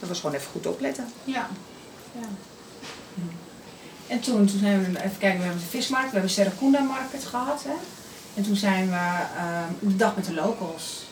dat 0.00 0.08
was 0.08 0.20
gewoon 0.20 0.34
even 0.36 0.50
goed 0.52 0.66
opletten. 0.66 1.12
Ja. 1.24 1.48
ja. 2.12 2.26
En 4.06 4.20
toen, 4.20 4.46
toen 4.46 4.58
zijn 4.58 4.80
we, 4.92 4.98
even 4.98 5.18
kijken, 5.18 5.38
we 5.38 5.44
hebben 5.44 5.62
de 5.62 5.68
vismarkt, 5.78 6.06
we 6.06 6.12
hebben 6.12 6.30
Seracunda 6.30 6.80
Market 6.80 7.24
gehad. 7.24 7.62
Hè? 7.64 7.74
En 8.34 8.42
toen 8.42 8.56
zijn 8.56 8.88
we 8.90 8.96
ehm, 9.36 9.72
de 9.80 9.96
dag 9.96 10.16
met 10.16 10.24
de 10.24 10.34
locals. 10.34 11.04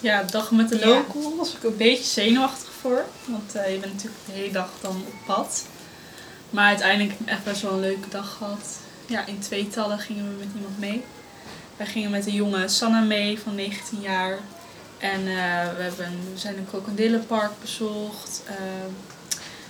Ja, 0.00 0.22
de 0.22 0.32
dag 0.32 0.50
met 0.50 0.68
de 0.68 0.78
Ja. 0.78 0.86
local 0.86 1.36
was 1.36 1.54
ik 1.54 1.62
een 1.62 1.76
beetje 1.76 2.04
zenuwachtig 2.04 2.68
voor. 2.84 3.04
Want 3.24 3.54
eh, 3.54 3.72
je 3.72 3.78
bent 3.78 3.92
natuurlijk 3.92 4.26
de 4.26 4.32
hele 4.32 4.52
dag 4.52 4.70
dan 4.80 4.96
op 4.96 5.14
pad. 5.26 5.66
Maar 6.50 6.66
uiteindelijk 6.66 7.18
echt 7.24 7.44
best 7.44 7.62
wel 7.62 7.72
een 7.72 7.80
leuke 7.80 8.08
dag 8.08 8.36
gehad. 8.36 8.78
Ja, 9.06 9.26
in 9.26 9.38
tweetallen 9.38 9.98
gingen 9.98 10.24
we 10.24 10.44
met 10.44 10.54
iemand 10.54 10.78
mee. 10.78 11.04
Wij 11.76 11.86
gingen 11.86 12.10
met 12.10 12.24
de 12.24 12.32
jonge 12.32 12.68
Sanna 12.68 13.00
mee 13.00 13.38
van 13.38 13.54
19 13.54 14.00
jaar. 14.00 14.38
En 14.98 15.20
eh, 15.20 15.76
we, 15.76 15.82
hebben, 15.82 16.10
we 16.32 16.38
zijn 16.38 16.56
een 16.56 16.66
krokodillenpark 16.66 17.52
bezocht. 17.60 18.42
Eh, 18.46 18.54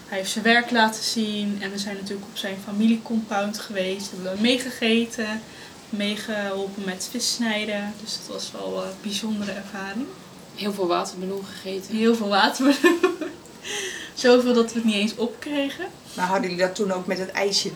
hij 0.08 0.18
heeft 0.18 0.30
zijn 0.30 0.44
werk 0.44 0.70
laten 0.70 1.02
zien. 1.02 1.58
En 1.62 1.70
we 1.70 1.78
zijn 1.78 1.96
natuurlijk 1.96 2.26
op 2.30 2.36
zijn 2.36 2.56
familiecompound 2.64 3.58
geweest. 3.58 4.10
Hebben 4.10 4.32
we 4.32 4.40
meegegeten. 4.40 5.42
Meegeholpen 5.90 6.84
met 6.84 7.08
vis 7.10 7.34
snijden. 7.34 7.94
Dus 8.00 8.16
dat 8.16 8.26
was 8.34 8.50
wel 8.50 8.84
een 8.84 8.92
bijzondere 9.02 9.52
ervaring. 9.52 10.06
Heel 10.54 10.72
veel 10.72 10.86
watermeloen 10.86 11.44
gegeten. 11.44 11.96
Heel 11.96 12.14
veel 12.14 12.28
water. 12.28 12.76
Zoveel 14.14 14.54
dat 14.54 14.72
we 14.72 14.78
het 14.78 14.84
niet 14.84 14.94
eens 14.94 15.14
opkregen. 15.16 15.86
Maar 16.14 16.26
hadden 16.26 16.50
jullie 16.50 16.64
dat 16.66 16.74
toen 16.74 16.92
ook 16.92 17.06
met 17.06 17.18
het 17.18 17.30
ijsje? 17.30 17.70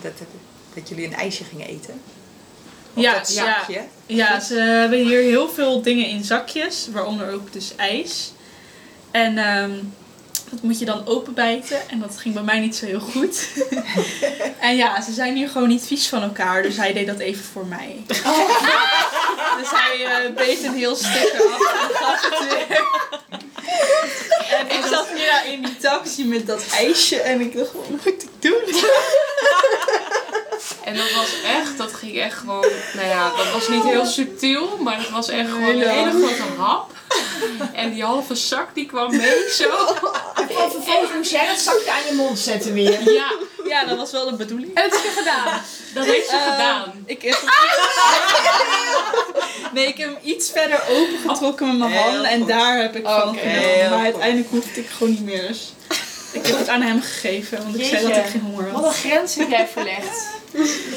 Dat, 0.00 0.18
dat, 0.18 0.26
dat 0.74 0.88
jullie 0.88 1.06
een 1.06 1.14
ijsje 1.14 1.44
gingen 1.44 1.66
eten? 1.66 2.00
Of 2.94 3.02
Ja, 3.02 3.14
dat 3.14 3.34
ja. 3.34 3.44
zakje? 3.44 3.84
Ja, 4.06 4.40
ze 4.40 4.54
hebben 4.54 4.98
hier 4.98 5.20
heel 5.20 5.48
veel 5.48 5.82
dingen 5.82 6.06
in 6.06 6.24
zakjes, 6.24 6.88
waaronder 6.92 7.32
ook 7.32 7.52
dus 7.52 7.76
ijs. 7.76 8.32
En 9.10 9.38
ehm, 9.38 9.70
dat 10.52 10.62
moet 10.62 10.78
je 10.78 10.84
dan 10.84 11.06
openbijten 11.06 11.90
en 11.90 12.00
dat 12.00 12.18
ging 12.18 12.34
bij 12.34 12.42
mij 12.42 12.58
niet 12.58 12.76
zo 12.76 12.86
heel 12.86 13.00
goed. 13.00 13.48
en 14.60 14.76
ja, 14.76 15.00
ze 15.00 15.12
zijn 15.12 15.36
hier 15.36 15.48
gewoon 15.48 15.68
niet 15.68 15.86
vies 15.86 16.08
van 16.08 16.22
elkaar, 16.22 16.62
dus 16.62 16.76
hij 16.76 16.92
deed 16.92 17.06
dat 17.06 17.18
even 17.18 17.44
voor 17.44 17.66
mij. 17.66 18.02
dus 19.58 19.70
hij 19.70 20.04
eh, 20.04 20.34
beet 20.34 20.64
een 20.64 20.74
heel 20.74 20.96
stuk 20.96 21.32
eraf 21.34 21.88
en 21.88 21.94
gaf 21.94 22.30
het 22.30 22.48
weer. 22.48 22.84
en 24.58 24.66
ik 24.78 24.84
zat 24.90 25.08
hier 25.08 25.52
in 25.52 25.62
die 25.62 25.76
taxi 25.76 26.24
met 26.24 26.46
dat 26.46 26.64
ijsje 26.72 27.20
en 27.20 27.40
ik 27.40 27.56
dacht, 27.56 27.72
wat 27.72 27.88
moet 27.88 28.06
ik 28.06 28.24
doen? 28.38 28.62
En 30.84 30.96
dat 30.96 31.10
was 31.12 31.28
echt, 31.60 31.78
dat 31.78 31.92
ging 31.94 32.18
echt 32.18 32.38
gewoon, 32.38 32.66
nou 32.94 33.08
ja, 33.08 33.32
dat 33.36 33.52
was 33.52 33.68
niet 33.68 33.82
heel 33.84 34.06
subtiel, 34.06 34.76
maar 34.80 34.98
het 34.98 35.10
was 35.10 35.28
echt 35.28 35.48
gewoon 35.50 35.68
een 35.68 35.88
Hele- 35.88 36.10
grote 36.10 36.42
hap. 36.60 36.90
En 37.72 37.92
die 37.92 38.04
halve 38.04 38.34
zak 38.34 38.74
die 38.74 38.86
kwam 38.86 39.16
mee 39.16 39.48
zo. 39.50 39.70
En 40.34 40.70
vervolgens 40.70 41.10
moest 41.16 41.30
jij 41.30 41.46
dat 41.46 41.58
zakje 41.58 41.90
aan 41.90 42.06
je 42.08 42.12
mond 42.14 42.38
zetten 42.38 42.72
weer. 42.72 43.12
Ja, 43.12 43.32
Ja, 43.68 43.84
dat 43.84 43.96
was 43.96 44.10
wel 44.10 44.24
de 44.30 44.36
bedoeling. 44.36 44.74
en 44.74 44.82
dat 44.90 44.92
heb 44.92 45.02
je 45.02 45.18
gedaan. 45.18 45.60
Dat 45.94 46.04
heeft 46.04 46.28
ze 46.28 46.36
Eh, 46.36 46.52
gedaan. 46.52 46.92
Ik 47.06 47.22
heb 47.22 47.38
nee, 49.72 49.86
ik 49.86 49.96
heb 49.98 50.08
hem 50.08 50.18
iets 50.22 50.50
verder 50.50 50.80
opengetrokken 50.90 51.66
met 51.68 51.78
mijn 51.78 51.90
Heel 51.90 52.02
handen 52.02 52.24
en 52.30 52.46
daar 52.46 52.80
heb 52.80 52.96
ik 52.96 53.04
van 53.04 53.34
heel 53.36 53.90
Maar 53.90 54.04
uiteindelijk 54.04 54.48
hoefde 54.50 54.80
ik 54.80 54.88
gewoon 54.88 55.12
niet 55.12 55.24
meer. 55.24 55.46
Dus 55.48 55.72
ik 56.32 56.46
heb 56.46 56.58
het 56.58 56.68
aan 56.68 56.82
hem 56.82 57.00
gegeven, 57.02 57.62
want 57.62 57.78
ik 57.78 57.84
zei 57.84 58.06
dat 58.08 58.16
ik 58.16 58.24
geen 58.30 58.40
honger 58.40 58.72
Wat 58.72 58.82
had. 58.82 58.92
een 58.94 58.98
grens 59.10 59.34
heb 59.34 59.50
jij 59.50 59.68
verlegd. 59.72 60.26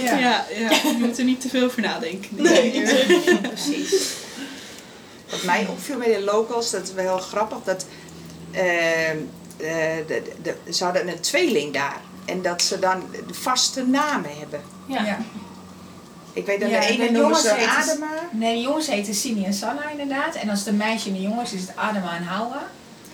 Ja. 0.03 0.17
Ja, 0.17 0.45
ja, 0.57 0.69
je 0.69 0.95
moet 0.99 1.17
er 1.17 1.23
niet 1.23 1.41
te 1.41 1.49
veel 1.49 1.69
voor 1.69 1.83
nadenken. 1.83 2.29
Nee, 2.31 2.81
precies. 3.41 4.13
Wat 5.29 5.43
mij 5.43 5.67
opviel 5.69 5.97
met 5.97 6.07
de 6.07 6.21
locals, 6.21 6.71
dat 6.71 6.83
is 6.83 6.93
wel 6.93 7.03
heel 7.15 7.17
grappig, 7.25 7.57
dat 7.63 7.85
eh, 8.51 8.61
de, 10.07 10.21
de, 10.41 10.55
ze 10.73 10.83
hadden 10.83 11.07
een 11.07 11.19
tweeling 11.19 11.73
daar. 11.73 12.01
En 12.25 12.41
dat 12.41 12.61
ze 12.61 12.79
dan 12.79 13.03
de 13.27 13.33
vaste 13.33 13.85
namen 13.87 14.37
hebben. 14.39 14.61
Ja. 14.87 15.03
Ja. 15.05 15.19
Ik 16.33 16.45
weet 16.45 16.59
dat 16.59 16.69
Ja, 16.69 16.79
de 16.79 16.85
ene 16.87 17.11
de 17.11 17.17
jongens 17.17 17.43
heten- 17.51 17.69
Adema. 17.69 18.09
Nee, 18.31 18.55
de 18.55 18.61
jongens 18.61 18.87
heten 18.87 19.13
Sini 19.15 19.45
en 19.45 19.53
Sanna 19.53 19.89
inderdaad. 19.89 20.35
En 20.35 20.49
als 20.49 20.59
het 20.59 20.67
een 20.67 20.77
meisje 20.77 21.07
en 21.07 21.13
de 21.13 21.21
jongens 21.21 21.51
is 21.53 21.61
het 21.61 21.71
Adema 21.75 22.15
en 22.15 22.23
Hawa. 22.23 22.63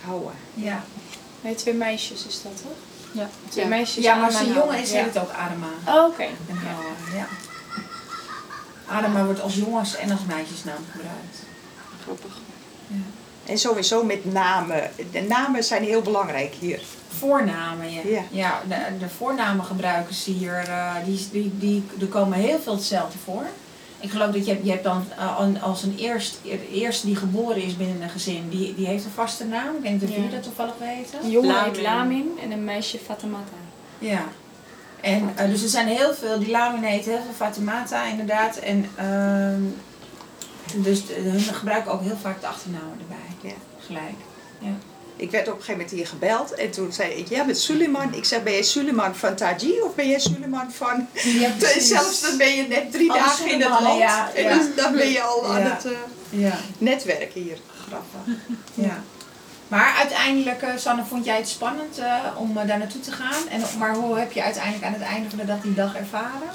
Houwa. 0.05 0.31
Ja, 0.53 0.83
Nee, 1.41 1.55
twee 1.55 1.73
meisjes 1.73 2.25
is 2.27 2.41
dat 2.43 2.51
toch? 2.61 2.71
Ja. 3.11 3.29
Twee 3.49 3.63
ja. 3.63 3.69
meisjes. 3.69 4.03
ja 4.03 4.15
maar 4.15 4.35
een 4.41 4.53
jongen 4.53 4.79
is, 4.79 4.91
het 4.91 5.17
ook 5.19 5.31
Adema 5.31 5.67
Oh, 5.87 6.07
oké. 6.07 6.25
Hawa. 6.47 7.17
Ja. 7.17 7.27
Adema 8.87 9.25
wordt 9.25 9.41
als 9.41 9.55
jongens 9.55 9.95
en 9.95 10.11
als 10.11 10.19
meisjesnaam 10.27 10.85
gebruikt. 10.91 11.37
Grappig. 12.03 12.31
En 13.45 13.57
sowieso 13.57 14.03
met 14.03 14.33
namen. 14.33 14.91
De 15.11 15.21
namen 15.21 15.63
zijn 15.63 15.83
heel 15.83 16.01
belangrijk 16.01 16.53
hier. 16.59 16.81
Voornamen, 17.17 17.91
ja. 17.93 18.01
Ja. 18.05 18.21
Ja, 18.31 18.61
de, 18.67 18.97
de 18.99 19.09
voornamen 19.09 19.65
gebruiken 19.65 20.15
ze 20.15 20.31
hier. 20.31 20.57
eh, 20.57 20.95
die, 21.05 21.27
die, 21.31 21.51
die, 21.57 21.83
er 21.99 22.07
komen 22.07 22.37
heel 22.37 22.59
veel 22.59 22.73
hetzelfde 22.73 23.17
voor. 23.23 23.43
Ik 24.01 24.09
geloof 24.11 24.31
dat 24.31 24.45
je, 24.45 24.51
hebt- 24.51 24.65
je 24.65 24.71
hebt 24.71 24.83
dan 24.83 25.03
eh, 25.17 25.63
als 25.63 25.83
een 25.83 25.95
eerst, 25.97 26.37
de 26.43 26.69
eerste 26.71 27.05
die 27.05 27.15
geboren 27.15 27.61
is 27.63 27.77
binnen 27.77 28.01
een 28.01 28.09
gezin, 28.09 28.49
die, 28.49 28.75
die 28.75 28.85
heeft 28.85 29.05
een 29.05 29.11
vaste 29.11 29.45
naam. 29.45 29.75
Ik 29.75 29.81
denk 29.83 29.99
dat 29.99 30.09
Ja. 30.09 30.15
jullie 30.15 30.29
dat 30.31 30.43
toevallig 30.43 30.73
weten. 30.79 31.19
Een 31.23 31.29
jongen 31.29 31.49
Lamin. 31.55 31.73
heet 31.73 31.81
Lamin 31.83 32.31
en 32.43 32.51
een 32.51 32.63
meisje 32.63 32.99
Fatamata. 32.99 33.51
Ja. 33.99 34.23
En 35.01 35.31
eh, 35.35 35.47
dus 35.49 35.63
er 35.63 35.69
zijn 35.69 35.87
heel 35.87 36.13
veel, 36.13 36.39
die 36.39 36.49
Lamin 36.51 36.83
heet 36.83 37.05
heel 37.05 37.21
veel 37.21 37.33
Fatimata 37.35 38.05
inderdaad. 38.05 38.57
En 38.57 38.85
ehm, 38.95 39.61
dus 40.83 41.05
de, 41.07 41.13
hun 41.13 41.39
gebruiken 41.39 41.91
ook 41.91 42.01
heel 42.01 42.17
vaak 42.21 42.41
de 42.41 42.47
achternamen 42.47 42.97
erbij. 42.99 43.49
Ja. 43.51 43.55
Gelijk. 43.85 44.15
Ik 45.21 45.31
werd 45.31 45.47
op 45.47 45.53
een 45.53 45.59
gegeven 45.59 45.73
moment 45.81 45.91
hier 45.91 46.07
gebeld 46.07 46.53
en 46.53 46.71
toen 46.71 46.91
zei 46.91 47.11
ik, 47.13 47.29
ja 47.29 47.43
met 47.43 47.59
Suleiman. 47.59 48.13
Ik 48.13 48.25
zeg, 48.25 48.43
ben 48.43 48.53
jij 48.53 48.63
Suleiman 48.63 49.15
van 49.15 49.35
Taji 49.35 49.81
of 49.81 49.95
ben 49.95 50.07
jij 50.07 50.19
Suleiman 50.19 50.71
van... 50.71 51.07
Ja. 51.13 51.49
Zelfs 51.79 52.21
dan 52.21 52.37
ben 52.37 52.55
je 52.55 52.67
net 52.67 52.91
drie 52.91 53.11
Alle 53.11 53.19
dagen 53.19 53.51
in 53.51 53.61
het 53.61 53.69
land. 53.69 53.97
ja, 53.97 54.31
en 54.33 54.43
ja. 54.43 54.57
dus 54.57 54.65
dan 54.75 54.95
ben 54.95 55.09
je 55.09 55.21
al 55.21 55.53
aan 55.53 55.61
het 55.61 55.85
eh, 55.85 55.91
Ja, 56.29 56.59
netwerken 56.77 57.41
hier. 57.41 57.57
grappig. 57.87 58.35
Ja. 58.73 59.03
Maar 59.67 59.95
uiteindelijk, 59.97 60.61
eh, 60.61 60.69
Sanne, 60.77 61.03
vond 61.05 61.25
jij 61.25 61.37
het 61.37 61.49
spannend 61.49 61.97
eh, 61.97 62.15
om 62.35 62.53
daar 62.53 62.77
naartoe 62.77 63.01
te 63.01 63.11
gaan? 63.11 63.47
En, 63.49 63.61
maar 63.77 63.95
hoe 63.95 64.17
heb 64.17 64.31
je 64.31 64.43
uiteindelijk 64.43 64.83
aan 64.85 64.93
het 64.93 65.01
einde 65.01 65.29
van 65.29 65.39
de 65.39 65.45
dag 65.45 65.61
die 65.61 65.73
dag 65.73 65.95
ervaren? 65.95 66.49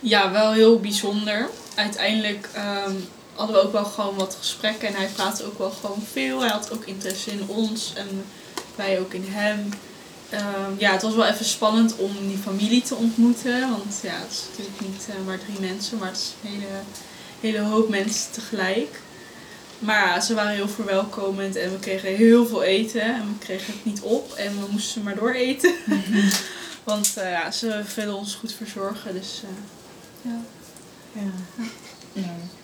Ja, 0.00 0.30
wel 0.30 0.52
heel 0.52 0.80
bijzonder. 0.80 1.48
Uiteindelijk 1.74 2.48
ehm, 2.52 2.92
hadden 3.38 3.56
we 3.56 3.62
ook 3.62 3.72
wel 3.72 3.84
gewoon 3.84 4.14
wat 4.14 4.36
gesprekken 4.38 4.88
en 4.88 4.94
hij 4.94 5.06
praatte 5.06 5.44
ook 5.44 5.58
wel 5.58 5.70
gewoon 5.70 6.02
veel. 6.12 6.40
Hij 6.40 6.48
had 6.50 6.72
ook 6.72 6.84
interesse 6.84 7.30
in 7.30 7.48
ons 7.48 7.92
en 7.94 8.24
wij 8.76 9.00
ook 9.00 9.12
in 9.12 9.24
hem. 9.26 9.68
Ehm, 10.30 10.72
ja, 10.78 10.92
het 10.92 11.02
was 11.02 11.14
wel 11.14 11.26
even 11.26 11.44
spannend 11.44 11.96
om 11.96 12.28
die 12.28 12.38
familie 12.38 12.82
te 12.82 12.94
ontmoeten. 12.94 13.60
Want 13.60 13.98
ja, 14.02 14.14
het 14.14 14.30
is 14.30 14.44
natuurlijk 14.48 14.80
niet 14.80 15.06
eh, 15.08 15.26
maar 15.26 15.38
drie 15.38 15.60
mensen, 15.60 15.98
maar 15.98 16.08
het 16.08 16.16
is 16.16 16.32
een 16.42 16.50
hele, 16.50 16.80
hele 17.40 17.60
hoop 17.60 17.88
mensen 17.88 18.32
tegelijk. 18.32 19.00
Maar 19.78 20.06
ja, 20.06 20.20
ze 20.20 20.34
waren 20.34 20.52
heel 20.52 20.68
verwelkomend 20.68 21.56
en 21.56 21.70
we 21.70 21.78
kregen 21.78 22.16
heel 22.16 22.46
veel 22.46 22.62
eten. 22.62 23.02
En 23.02 23.22
we 23.22 23.38
kregen 23.38 23.72
het 23.72 23.84
niet 23.84 24.00
op 24.00 24.32
en 24.32 24.60
we 24.60 24.66
moesten 24.70 25.02
maar 25.02 25.14
door 25.14 25.32
eten. 25.32 25.74
Want 26.84 27.16
eh, 27.16 27.30
ja, 27.30 27.50
ze 27.50 27.82
willen 27.94 28.16
ons 28.16 28.34
goed 28.34 28.52
verzorgen. 28.52 29.14
Dus 29.14 29.42
eh, 29.44 30.30
ja. 30.30 30.40
Ja. 31.12 31.30
ja. 32.12 32.57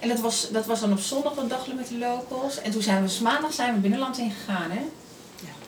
En 0.00 0.08
dat 0.08 0.20
was, 0.20 0.50
dat 0.50 0.66
was 0.66 0.80
dan 0.80 0.92
op 0.92 0.98
zondag 0.98 1.34
dat 1.34 1.48
dagje 1.48 1.74
met 1.74 1.88
de 1.88 1.98
locals. 1.98 2.60
En 2.60 2.70
toen 2.70 2.82
zijn 2.82 3.06
we, 3.06 3.18
maandag 3.22 3.52
zijn 3.52 3.74
we 3.74 3.80
binnenland 3.80 4.18
ingegaan, 4.18 4.70
hè? 4.70 4.82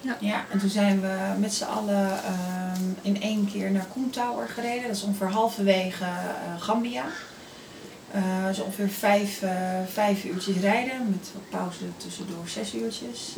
Ja. 0.01 0.17
ja. 0.21 0.45
En 0.51 0.59
toen 0.59 0.69
zijn 0.69 1.01
we 1.01 1.17
met 1.39 1.55
z'n 1.55 1.65
allen 1.65 2.25
ehm, 2.25 2.83
in 3.03 3.23
één 3.23 3.51
keer 3.53 3.71
naar 3.71 3.87
Koen 3.93 4.11
Tower 4.11 4.49
gereden. 4.49 4.83
Dat 4.83 4.97
is 4.97 5.03
ongeveer 5.03 5.31
halverwege 5.31 6.05
eh, 6.05 6.63
Gambia. 6.63 7.05
Eh 8.13 8.47
dus 8.47 8.61
ongeveer 8.61 8.89
vijf, 8.89 9.43
eh, 9.43 9.81
vijf 9.93 10.25
uurtjes 10.25 10.57
rijden, 10.57 11.11
met 11.11 11.31
wat 11.35 11.61
pauze 11.61 11.85
tussendoor 11.97 12.49
zes 12.49 12.75
uurtjes. 12.75 13.37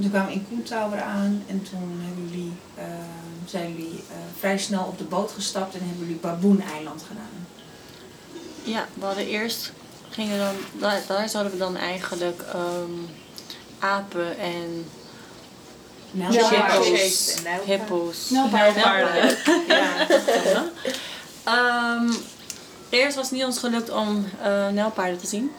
Toen 0.00 0.10
kwamen 0.10 0.28
we 0.28 0.34
in 0.34 0.46
Koentouwer 0.48 1.02
aan 1.02 1.42
en 1.46 1.62
toen 1.62 2.00
hebben 2.04 2.28
jullie, 2.30 2.52
eh, 2.74 2.84
zijn 3.46 3.74
jullie 3.76 3.98
eh, 4.10 4.16
vrij 4.38 4.58
snel 4.58 4.84
op 4.84 4.98
de 4.98 5.04
boot 5.04 5.32
gestapt 5.32 5.74
en 5.74 5.80
hebben 5.80 5.98
jullie 5.98 6.20
Baboen-eiland 6.20 7.02
gedaan. 7.02 7.46
Ja, 8.62 8.86
we 8.94 9.04
hadden 9.04 9.26
eerst 9.26 9.72
gingen 10.14 10.38
dan, 10.38 10.54
daar, 10.80 11.02
daar 11.06 11.28
zouden 11.28 11.52
we 11.52 11.58
dan 11.58 11.76
eigenlijk 11.76 12.42
ehm, 12.52 12.90
apen 13.78 14.38
en 14.38 14.86
Hippo's. 16.10 16.48
hippo's, 16.50 17.34
hippo's, 17.64 18.30
Nijlpaarden. 18.30 19.36
Ja. 19.68 20.06
Ehm, 21.44 22.12
eerst 22.88 23.16
was 23.16 23.24
het 23.24 23.34
niet 23.34 23.44
ons 23.44 23.58
gelukt 23.58 23.90
om 23.90 24.28
eh 24.42 24.68
nijlpaarden 24.68 25.18
te 25.18 25.26
zien. 25.26 25.50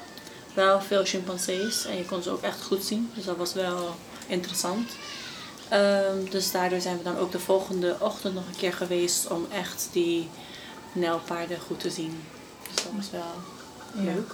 Wel 0.53 0.81
veel 0.81 1.05
chimpansees 1.05 1.85
en 1.85 1.97
je 1.97 2.05
kon 2.05 2.23
ze 2.23 2.29
ook 2.29 2.41
echt 2.41 2.61
goed 2.63 2.83
zien, 2.83 3.11
dus 3.15 3.25
dat 3.25 3.37
was 3.37 3.53
wel 3.53 3.95
interessant. 4.27 4.91
Ehm, 5.69 6.17
dus 6.29 6.51
daardoor 6.51 6.79
zijn 6.81 6.97
we 6.97 7.03
dan 7.03 7.17
ook 7.17 7.31
de 7.31 7.39
volgende 7.39 7.95
ochtend 7.99 8.33
nog 8.33 8.47
een 8.47 8.55
keer 8.57 8.73
geweest 8.73 9.27
om 9.27 9.47
echt 9.51 9.87
die 9.91 10.29
nijlpaarden 10.91 11.59
goed 11.67 11.79
te 11.79 11.89
zien. 11.89 12.23
Dus 12.73 12.83
dat 12.83 12.91
was 12.95 13.09
wel 13.11 13.33
Ja. 14.05 14.11
leuk. 14.13 14.31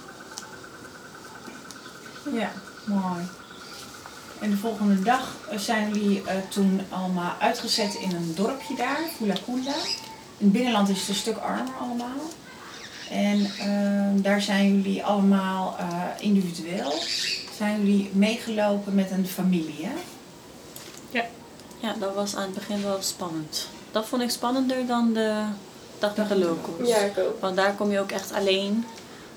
Ja, 2.30 2.52
mooi. 2.84 3.22
En 4.40 4.50
de 4.50 4.56
volgende 4.56 5.02
dag 5.02 5.36
eh, 5.50 5.58
zijn 5.58 5.92
jullie 5.92 6.22
eh, 6.26 6.36
toen 6.48 6.80
allemaal 6.88 7.34
uitgezet 7.38 7.94
in 7.94 8.14
een 8.14 8.32
dorpje 8.34 8.76
daar, 8.76 9.00
Fulakunda. 9.16 9.74
In 10.38 10.46
het 10.46 10.52
binnenland 10.52 10.88
is 10.88 10.98
het 10.98 11.08
een 11.08 11.14
stuk 11.14 11.36
armer 11.36 11.74
allemaal. 11.80 12.20
En 13.10 13.50
ehm, 13.58 14.22
daar 14.22 14.42
zijn 14.42 14.76
jullie 14.76 15.04
allemaal 15.04 15.76
eh, 15.78 15.86
individueel. 16.18 16.92
Zijn 17.56 17.78
jullie 17.78 18.10
meegelopen 18.12 18.94
met 18.94 19.10
een 19.10 19.26
familie, 19.26 19.84
hè? 19.86 19.92
Ja, 21.82 21.94
dat 21.98 22.14
was 22.14 22.36
aan 22.36 22.42
het 22.42 22.54
begin 22.54 22.82
wel 22.82 23.02
spannend. 23.02 23.68
Dat 23.90 24.06
vond 24.06 24.22
ik 24.22 24.30
spannender 24.30 24.86
dan 24.86 25.12
de 25.12 25.44
dag 25.98 26.16
met 26.16 26.28
de 26.28 26.38
locals. 26.38 26.88
Ja, 26.88 26.96
ik 26.96 27.18
ook. 27.18 27.40
Want 27.40 27.56
daar 27.56 27.74
kom 27.74 27.90
je 27.90 28.00
ook 28.00 28.10
echt 28.10 28.32
alleen. 28.32 28.84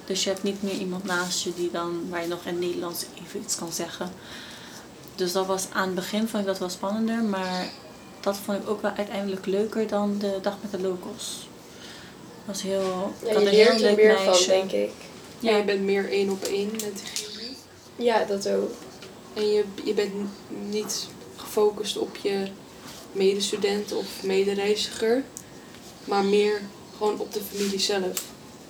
Dus 0.06 0.24
je 0.24 0.30
hebt 0.30 0.44
niet 0.44 0.64
meer 0.64 0.74
iemand 0.74 1.04
naast 1.04 1.44
je 1.44 1.54
die 1.56 1.72
dan, 1.72 2.10
waar 2.10 2.22
je 2.22 2.28
nog 2.28 2.46
in 2.46 2.52
het 2.52 2.60
Nederlands 2.60 3.06
even 3.26 3.40
iets 3.42 3.56
kan 3.56 3.72
zeggen. 3.72 4.12
Dus 5.16 5.32
dat 5.32 5.46
was 5.46 5.66
aan 5.74 5.86
het 5.86 5.96
begin 5.96 6.28
vond 6.28 6.42
ik 6.44 6.46
dat 6.50 6.60
wel 6.60 6.70
spannender. 6.70 7.24
Maar 7.24 7.70
dat 8.20 8.38
vond 8.38 8.62
ik 8.62 8.70
ook 8.70 8.82
wel 8.82 8.92
uiteindelijk 8.92 9.46
leuker 9.46 9.88
dan 9.88 10.18
de 10.18 10.40
dag 10.42 10.58
met 10.62 10.72
de 10.72 10.80
locals. 10.88 11.48
Dat 12.46 12.56
was 12.56 12.62
heel, 12.62 13.14
ik 13.22 13.32
Ja, 13.32 13.40
je 13.40 13.50
heel 13.50 13.66
er 13.68 13.80
leuk 13.80 13.96
meer 13.96 14.16
van, 14.16 14.26
meisje. 14.26 14.48
denk 14.48 14.72
ik. 14.72 14.92
Ja, 15.40 15.58
je 15.58 15.64
bent 15.64 15.82
meer 15.82 16.10
één 16.12 16.30
op 16.30 16.44
één 16.44 16.72
met 16.72 17.02
diegene. 17.04 17.54
Ja, 17.96 18.24
dat 18.24 18.50
ook. 18.50 18.72
En 19.34 19.48
je, 19.52 19.64
je 19.84 19.94
bent 19.94 20.12
niet 20.70 21.08
gefocust 21.36 21.98
op 21.98 22.16
je 22.16 22.48
medestudent 23.12 23.92
of 23.94 24.24
medereiziger, 24.24 25.24
maar 26.06 26.24
meer 26.24 26.62
gewoon 26.98 27.20
op 27.20 27.34
de 27.34 27.42
familie 27.52 27.80
zelf. 27.80 28.24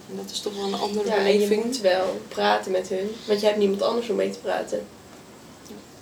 En 0.09 0.15
dat 0.15 0.31
is 0.31 0.39
toch 0.39 0.55
wel 0.55 0.65
een 0.65 0.73
andere 0.73 1.09
Ja, 1.09 1.15
en 1.15 1.25
je 1.25 1.33
beleving. 1.33 1.63
moet 1.65 1.79
wel 1.79 2.21
praten 2.27 2.71
met 2.71 2.87
hun, 2.87 3.09
want 3.27 3.39
je 3.39 3.45
hebt 3.45 3.57
niemand 3.57 3.81
anders 3.81 4.09
om 4.09 4.15
mee 4.15 4.29
te 4.29 4.37
praten. 4.39 4.85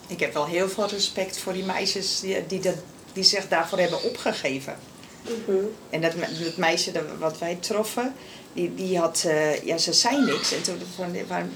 Ik 0.08 0.20
heb 0.20 0.34
wel 0.34 0.46
heel 0.46 0.70
veel 0.70 0.88
respect 0.88 1.38
voor 1.40 1.54
die 1.54 1.64
meisjes 1.64 2.20
die, 2.20 2.48
die, 2.48 2.60
dat, 2.60 2.76
die 3.14 3.24
zich 3.24 3.48
daarvoor 3.48 3.80
hebben 3.80 4.04
opgegeven. 4.04 4.76
Mhm. 5.22 5.58
En 5.90 6.02
dat, 6.02 6.12
dat 6.44 6.58
meisje 6.58 6.92
dat, 6.92 7.04
wat 7.20 7.38
wij 7.38 7.58
troffen, 7.60 8.14
die, 8.54 8.76
die 8.76 8.98
had, 9.00 9.24
eh, 9.28 9.64
ja, 9.64 9.78
ze 9.78 9.94
zei 9.94 10.22
niks. 10.26 10.52
En 10.54 10.62
toen 10.64 10.78
van, 10.96 11.28
waar, 11.28 11.48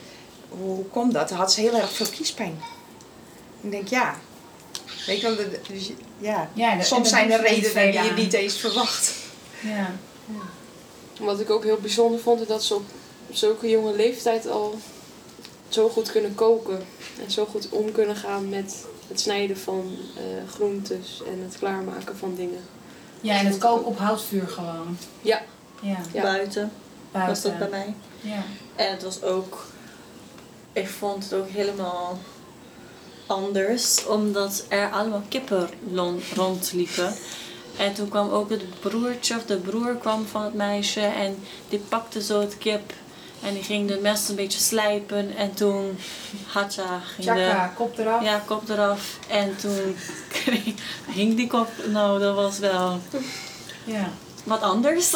hoe, 0.50 0.60
hoe 0.76 0.86
komt 0.86 1.14
dat? 1.14 1.30
Dan 1.30 1.38
had 1.38 1.54
ze 1.54 1.62
heel 1.62 1.74
erg 1.76 1.92
veel 1.92 2.06
kiespijn. 2.06 2.62
Ik 3.62 3.72
denk, 3.72 3.88
ja. 3.88 4.16
Weet 5.06 5.22
je 5.22 5.28
wel, 5.28 5.36
dat- 5.36 5.66
dus, 5.68 5.92
ja. 6.20 6.50
Ja, 6.54 6.76
dat- 6.76 6.86
Soms 6.86 7.10
zijn 7.10 7.32
er 7.32 7.42
redenen 7.42 7.92
die 7.92 8.04
je 8.04 8.12
niet 8.12 8.34
eens 8.34 8.58
verwacht. 8.58 9.14
Ja. 9.62 9.96
Wat 11.20 11.40
ik 11.40 11.50
ook 11.50 11.64
heel 11.64 11.78
bijzonder 11.82 12.20
vond, 12.20 12.42
is 12.42 12.48
dat 12.48 12.64
ze 12.64 12.76
op 12.76 12.86
zulke 13.32 13.70
jonge 13.70 13.96
leeftijd 13.96 14.48
al 14.48 14.76
zo 15.70 15.90
goed 15.90 16.12
kunnen 16.12 16.36
koken. 16.36 16.86
En 17.26 17.32
zo 17.32 17.46
goed 17.46 17.70
om 17.70 17.92
kunnen 17.92 18.16
gaan 18.16 18.50
met 18.50 18.86
het 19.08 19.20
snijden 19.20 19.58
van 19.58 19.98
eh, 20.16 20.52
groentes 20.54 21.22
en 21.28 21.42
het 21.42 21.58
klaarmaken 21.58 22.18
van 22.18 22.36
dingen. 22.36 22.60
ja, 23.22 23.40
en 23.40 23.46
het 23.46 23.58
koken 23.58 23.86
op 23.86 23.98
houtvuur 23.98 24.48
gewoon. 24.48 24.98
Ja. 25.22 25.42
Ja, 25.82 25.98
Ja. 26.14 26.22
Buiten 26.22 26.72
was 27.12 27.42
dat 27.42 27.58
bij 27.58 27.70
mij. 27.70 27.94
Ja. 28.22 28.44
En 28.76 28.92
het 28.92 29.04
was 29.04 29.24
ook, 29.24 29.66
ik 30.74 30.88
vond 30.88 31.24
het 31.24 31.34
ook 31.34 31.48
helemaal 31.50 32.18
anders, 33.26 34.06
omdat 34.06 34.66
er 34.68 34.90
allemaal 34.92 35.24
kippen 35.30 35.70
rondliepen. 36.36 37.14
En 37.78 37.94
toen 37.94 38.10
kwam 38.10 38.30
ook 38.30 38.50
het 38.50 38.80
broertje 38.80 39.36
of 39.36 39.46
de 39.46 39.58
broer 39.58 39.96
kwam 39.96 40.26
van 40.26 40.44
het 40.44 40.54
meisje 40.54 41.02
en 41.02 41.38
die 41.70 41.80
pakte 41.80 42.22
zo 42.22 42.40
het 42.40 42.58
kip 42.58 42.94
en 43.44 43.54
die 43.54 43.64
ging 43.64 43.88
de 43.88 44.00
mes 44.02 44.30
een 44.30 44.36
beetje 44.36 44.60
slijpen 44.60 45.36
en 45.36 45.54
toen 45.54 45.98
hatja 46.48 47.00
ging 47.00 47.34
de 47.34 47.56
kop 47.76 47.98
eraf. 47.98 48.24
ja, 48.24 48.44
kop 48.46 48.70
eraf 48.70 49.20
en 49.28 49.56
toen 49.58 49.96
hing 51.18 51.36
die 51.36 51.48
kop, 51.48 51.70
nou 51.88 52.20
dat 52.20 52.36
was 52.36 52.60
wel 52.60 53.00
Ja. 53.84 54.10
Wat 54.48 54.62
anders. 54.62 55.10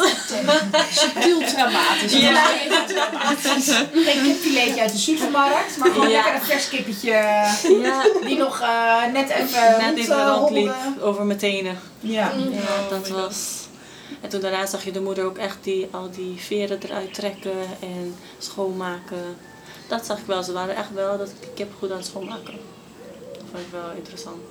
Subtiel 0.90 1.40
traumatisch. 1.40 2.12
Ja. 2.12 2.44
Geen 3.92 4.22
kipfiletje 4.22 4.80
uit 4.80 4.92
de 4.92 4.98
supermarkt, 4.98 5.76
maar 5.78 5.90
gewoon 5.90 6.10
lekker 6.10 6.34
een 6.34 6.42
vers 6.42 6.68
kippetje 6.68 7.10
ja, 7.82 8.02
die 8.24 8.36
nog 8.36 8.60
eh, 8.60 9.04
net 9.12 9.30
even 9.30 9.78
net 9.80 9.96
even 9.96 10.18
eh, 10.18 10.34
rondliep 10.36 10.68
hobbelde. 10.68 11.02
over 11.02 11.24
mijn 11.24 11.38
tenen. 11.38 11.78
Ja. 12.00 12.32
Ja, 12.50 12.88
dat 12.88 13.08
was. 13.08 13.60
En 14.20 14.28
toen 14.28 14.40
daarna 14.40 14.66
zag 14.66 14.84
je 14.84 14.92
de 14.92 15.00
moeder 15.00 15.24
ook 15.24 15.38
echt 15.38 15.56
die, 15.60 15.88
al 15.90 16.10
die 16.10 16.40
veren 16.40 16.78
eruit 16.82 17.14
trekken 17.14 17.60
en 17.80 18.14
schoonmaken. 18.38 19.36
Dat 19.88 20.06
zag 20.06 20.18
ik 20.18 20.26
wel. 20.26 20.42
Ze 20.42 20.52
waren 20.52 20.76
echt 20.76 20.92
wel 20.94 21.18
dat 21.18 21.32
kip 21.54 21.72
goed 21.78 21.90
aan 21.90 21.96
het 21.96 22.06
schoonmaken. 22.06 22.54
Dat 23.32 23.42
vond 23.50 23.62
ik 23.62 23.70
wel 23.70 23.90
interessant. 23.96 24.42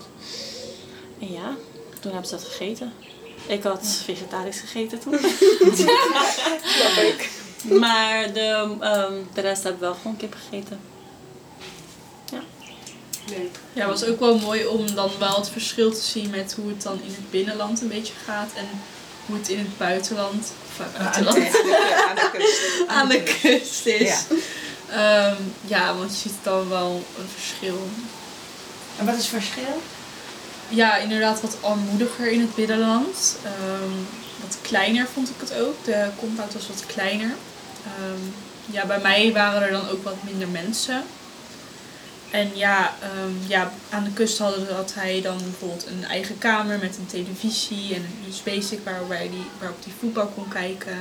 En 1.19 1.31
ja, 1.31 1.55
toen 1.99 2.11
hebben 2.11 2.29
ze 2.29 2.35
dat 2.35 2.45
gegeten. 2.45 2.93
Ik 3.47 3.63
had 3.63 4.01
vegetarisch 4.03 4.59
gegeten 4.59 4.99
toen. 4.99 5.19
Snap 6.77 7.03
ik. 7.03 7.29
Maar 7.79 8.33
de, 8.33 8.75
ehm, 8.79 9.13
de 9.33 9.41
rest 9.41 9.63
heb 9.63 9.73
ik 9.73 9.79
wel 9.79 9.93
gewoon 9.93 10.17
kip 10.17 10.35
gegeten. 10.49 10.79
Leuk. 13.27 13.59
Ja, 13.73 13.89
het 13.89 13.99
was 13.99 14.09
ook 14.09 14.19
wel 14.19 14.37
mooi 14.37 14.65
om 14.65 14.95
dan 14.95 15.11
wel 15.19 15.35
het 15.35 15.49
verschil 15.49 15.91
te 15.91 16.01
zien 16.01 16.29
met 16.29 16.53
hoe 16.53 16.69
het 16.69 16.81
dan 16.81 16.93
in 17.03 17.13
het 17.13 17.31
binnenland 17.31 17.81
een 17.81 17.87
beetje 17.87 18.13
gaat 18.25 18.49
en 18.55 18.67
hoe 19.25 19.37
het 19.37 19.49
in 19.49 19.57
het 19.57 19.77
buitenland, 19.77 20.51
of 20.67 20.85
eh, 20.85 21.01
buitenland, 21.01 21.37
Aan 22.07 22.15
de 22.15 22.29
kust. 22.33 22.87
aan 22.87 23.07
de 23.09 23.23
kust 23.41 23.85
is. 23.85 24.07
Ja. 24.07 24.37
Ja. 24.91 25.35
ja, 25.65 25.95
want 25.95 26.11
je 26.11 26.17
ziet 26.17 26.37
dan 26.43 26.69
wel 26.69 27.03
een 27.17 27.27
verschil. 27.35 27.87
En 28.97 29.05
wat 29.05 29.15
is 29.15 29.21
het 29.21 29.43
verschil? 29.43 29.81
Ja, 30.71 30.97
inderdaad 30.97 31.41
wat 31.41 31.57
armoediger 31.61 32.31
in 32.31 32.39
het 32.39 32.55
binnenland. 32.55 33.37
Ehm, 33.43 33.91
wat 34.41 34.57
kleiner 34.61 35.07
vond 35.13 35.29
ik 35.29 35.35
het 35.39 35.53
ook. 35.53 35.85
De 35.85 36.09
compound 36.19 36.53
was 36.53 36.67
wat 36.67 36.85
kleiner. 36.85 37.31
Ehm, 37.85 38.21
ja, 38.65 38.85
bij 38.85 38.99
mij 38.99 39.33
waren 39.33 39.61
er 39.61 39.71
dan 39.71 39.89
ook 39.89 40.03
wat 40.03 40.23
minder 40.23 40.47
mensen. 40.47 41.03
En 42.31 42.49
ja, 42.53 42.93
ehm, 43.01 43.47
ja, 43.47 43.71
aan 43.89 44.03
de 44.03 44.11
kust 44.11 44.37
hadden, 44.37 44.75
had 44.75 44.93
hij 44.93 45.21
dan 45.21 45.37
bijvoorbeeld 45.37 45.87
een 45.87 46.05
eigen 46.05 46.37
kamer 46.37 46.79
met 46.79 46.97
een 46.97 47.05
televisie 47.05 47.95
en 47.95 48.01
een 48.01 48.29
USB-stick 48.29 48.79
waarbij 48.83 49.29
die, 49.29 49.45
waarop 49.59 49.83
hij 49.83 49.93
voetbal 49.99 50.27
kon 50.27 50.47
kijken. 50.47 50.97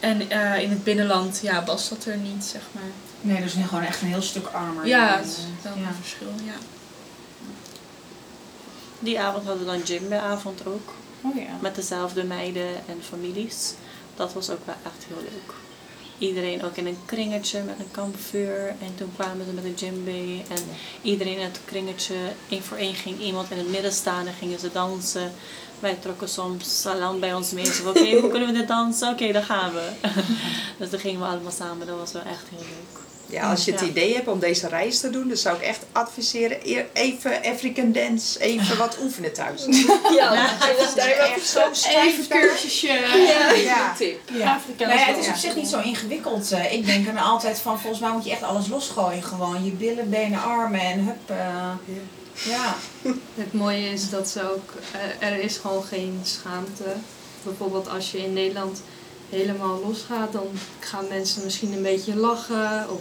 En 0.00 0.30
eh, 0.30 0.62
in 0.62 0.70
het 0.70 0.84
binnenland 0.84 1.40
ja, 1.42 1.64
was 1.64 1.88
dat 1.88 2.04
er 2.04 2.16
niet, 2.16 2.44
zeg 2.44 2.62
maar. 2.72 2.90
Nee, 3.20 3.42
dus 3.42 3.52
gewoon 3.52 3.84
echt 3.84 4.02
een 4.02 4.08
heel 4.08 4.22
stuk 4.22 4.46
armer. 4.46 4.86
Ja, 4.86 5.08
dan, 5.08 5.18
het 5.18 5.26
is 5.26 5.44
wel 5.62 5.72
ja. 5.76 5.88
een 5.88 5.94
verschil, 5.94 6.32
ja. 6.44 6.77
Die 8.98 9.20
avond 9.20 9.46
hadden 9.46 9.66
we 9.66 9.72
dan 9.72 9.86
gymavond 9.86 10.66
ook. 10.66 10.92
Oh 11.20 11.36
ja. 11.36 11.58
Met 11.60 11.74
dezelfde 11.74 12.24
meiden 12.24 12.68
en 12.86 13.02
families. 13.08 13.74
Dat 14.16 14.32
was 14.32 14.50
ook 14.50 14.66
wel 14.66 14.74
echt 14.84 15.04
heel 15.08 15.16
leuk. 15.16 15.54
Iedereen 16.18 16.64
ook 16.64 16.76
in 16.76 16.86
een 16.86 16.98
kringetje 17.04 17.62
met 17.62 17.78
een 17.78 17.90
kampvuur. 17.90 18.66
En 18.68 18.94
toen 18.94 19.12
kwamen 19.16 19.46
ze 19.46 19.52
met 19.52 19.64
een 19.64 19.74
djembe. 19.74 20.42
En 20.48 20.62
iedereen 21.02 21.36
in 21.36 21.44
het 21.44 21.60
kringetje, 21.64 22.14
één 22.48 22.62
voor 22.62 22.76
één 22.76 22.94
ging 22.94 23.20
iemand 23.20 23.50
in 23.50 23.58
het 23.58 23.70
midden 23.70 23.92
staan 23.92 24.26
en 24.26 24.32
gingen 24.32 24.58
ze 24.58 24.72
dansen. 24.72 25.32
Wij 25.80 25.94
trokken 25.94 26.28
soms 26.28 26.80
salam 26.80 27.20
bij 27.20 27.34
ons 27.34 27.50
mee. 27.52 27.86
Oké, 27.86 28.18
hoe 28.20 28.30
kunnen 28.30 28.48
we 28.48 28.58
dit 28.58 28.68
dansen? 28.68 29.08
Oké, 29.08 29.32
dan 29.32 29.42
gaan 29.42 29.72
we. 29.72 29.90
dus 30.78 30.90
dan 30.90 31.00
gingen 31.00 31.20
we 31.20 31.26
allemaal 31.26 31.52
samen. 31.52 31.86
Dat 31.86 31.98
was 31.98 32.12
wel 32.12 32.22
echt 32.22 32.48
heel 32.50 32.58
leuk. 32.58 33.07
Ja, 33.30 33.50
als 33.50 33.64
je 33.64 33.70
het 33.70 33.80
Ja. 33.80 33.86
idee 33.86 34.14
hebt 34.14 34.28
om 34.28 34.38
deze 34.38 34.68
reis 34.68 35.00
te 35.00 35.10
doen, 35.10 35.28
dan 35.28 35.36
zou 35.36 35.56
ik 35.56 35.62
echt 35.62 35.82
adviseren, 35.92 36.58
even 36.92 37.42
African 37.44 37.92
dance, 37.92 38.40
even 38.40 38.76
wat 38.78 38.96
oefenen 39.02 39.32
thuis. 39.32 39.64
Ja, 40.16 40.34
Het 40.58 40.78
is 40.88 40.94
echt 40.94 41.46
zo 41.48 41.60
Even 41.60 41.76
stijf. 41.76 42.18
een 42.18 42.26
cursusje. 42.40 42.86
Ja, 43.26 43.50
Ja. 43.52 43.94
tip. 43.96 44.20
Ja. 44.32 44.60
Nou 44.78 44.92
ja, 44.92 45.04
het 45.04 45.16
is 45.18 45.28
op 45.28 45.34
zich 45.34 45.56
niet 45.56 45.68
zo 45.68 45.80
ingewikkeld. 45.80 46.52
eh. 46.52 46.72
ik 46.72 46.86
denk 46.86 47.08
er 47.08 47.18
altijd 47.20 47.58
van, 47.58 47.80
volgens 47.80 48.00
mij 48.02 48.10
moet 48.10 48.24
je 48.24 48.30
echt 48.30 48.42
alles 48.42 48.68
losgooien. 48.68 49.22
Gewoon 49.22 49.64
je 49.64 49.70
billen, 49.70 50.10
benen, 50.10 50.42
armen 50.42 50.80
en 50.80 51.04
hup. 51.04 51.30
eh, 51.30 51.70
ja. 52.52 52.74
Het 53.34 53.52
mooie 53.52 53.90
is 53.90 54.10
dat 54.10 54.28
ze 54.28 54.52
ook, 54.52 54.72
eh, 55.20 55.28
er 55.28 55.38
is 55.40 55.56
gewoon 55.56 55.82
geen 55.84 56.20
schaamte. 56.24 56.84
Bijvoorbeeld 57.42 57.88
als 57.88 58.10
je 58.10 58.18
in 58.24 58.32
Nederland 58.32 58.82
helemaal 59.30 59.80
losgaat, 59.86 60.32
dan 60.32 60.46
gaan 60.80 61.04
mensen 61.08 61.44
misschien 61.44 61.72
een 61.72 61.82
beetje 61.82 62.16
lachen 62.16 62.86
of 62.90 63.00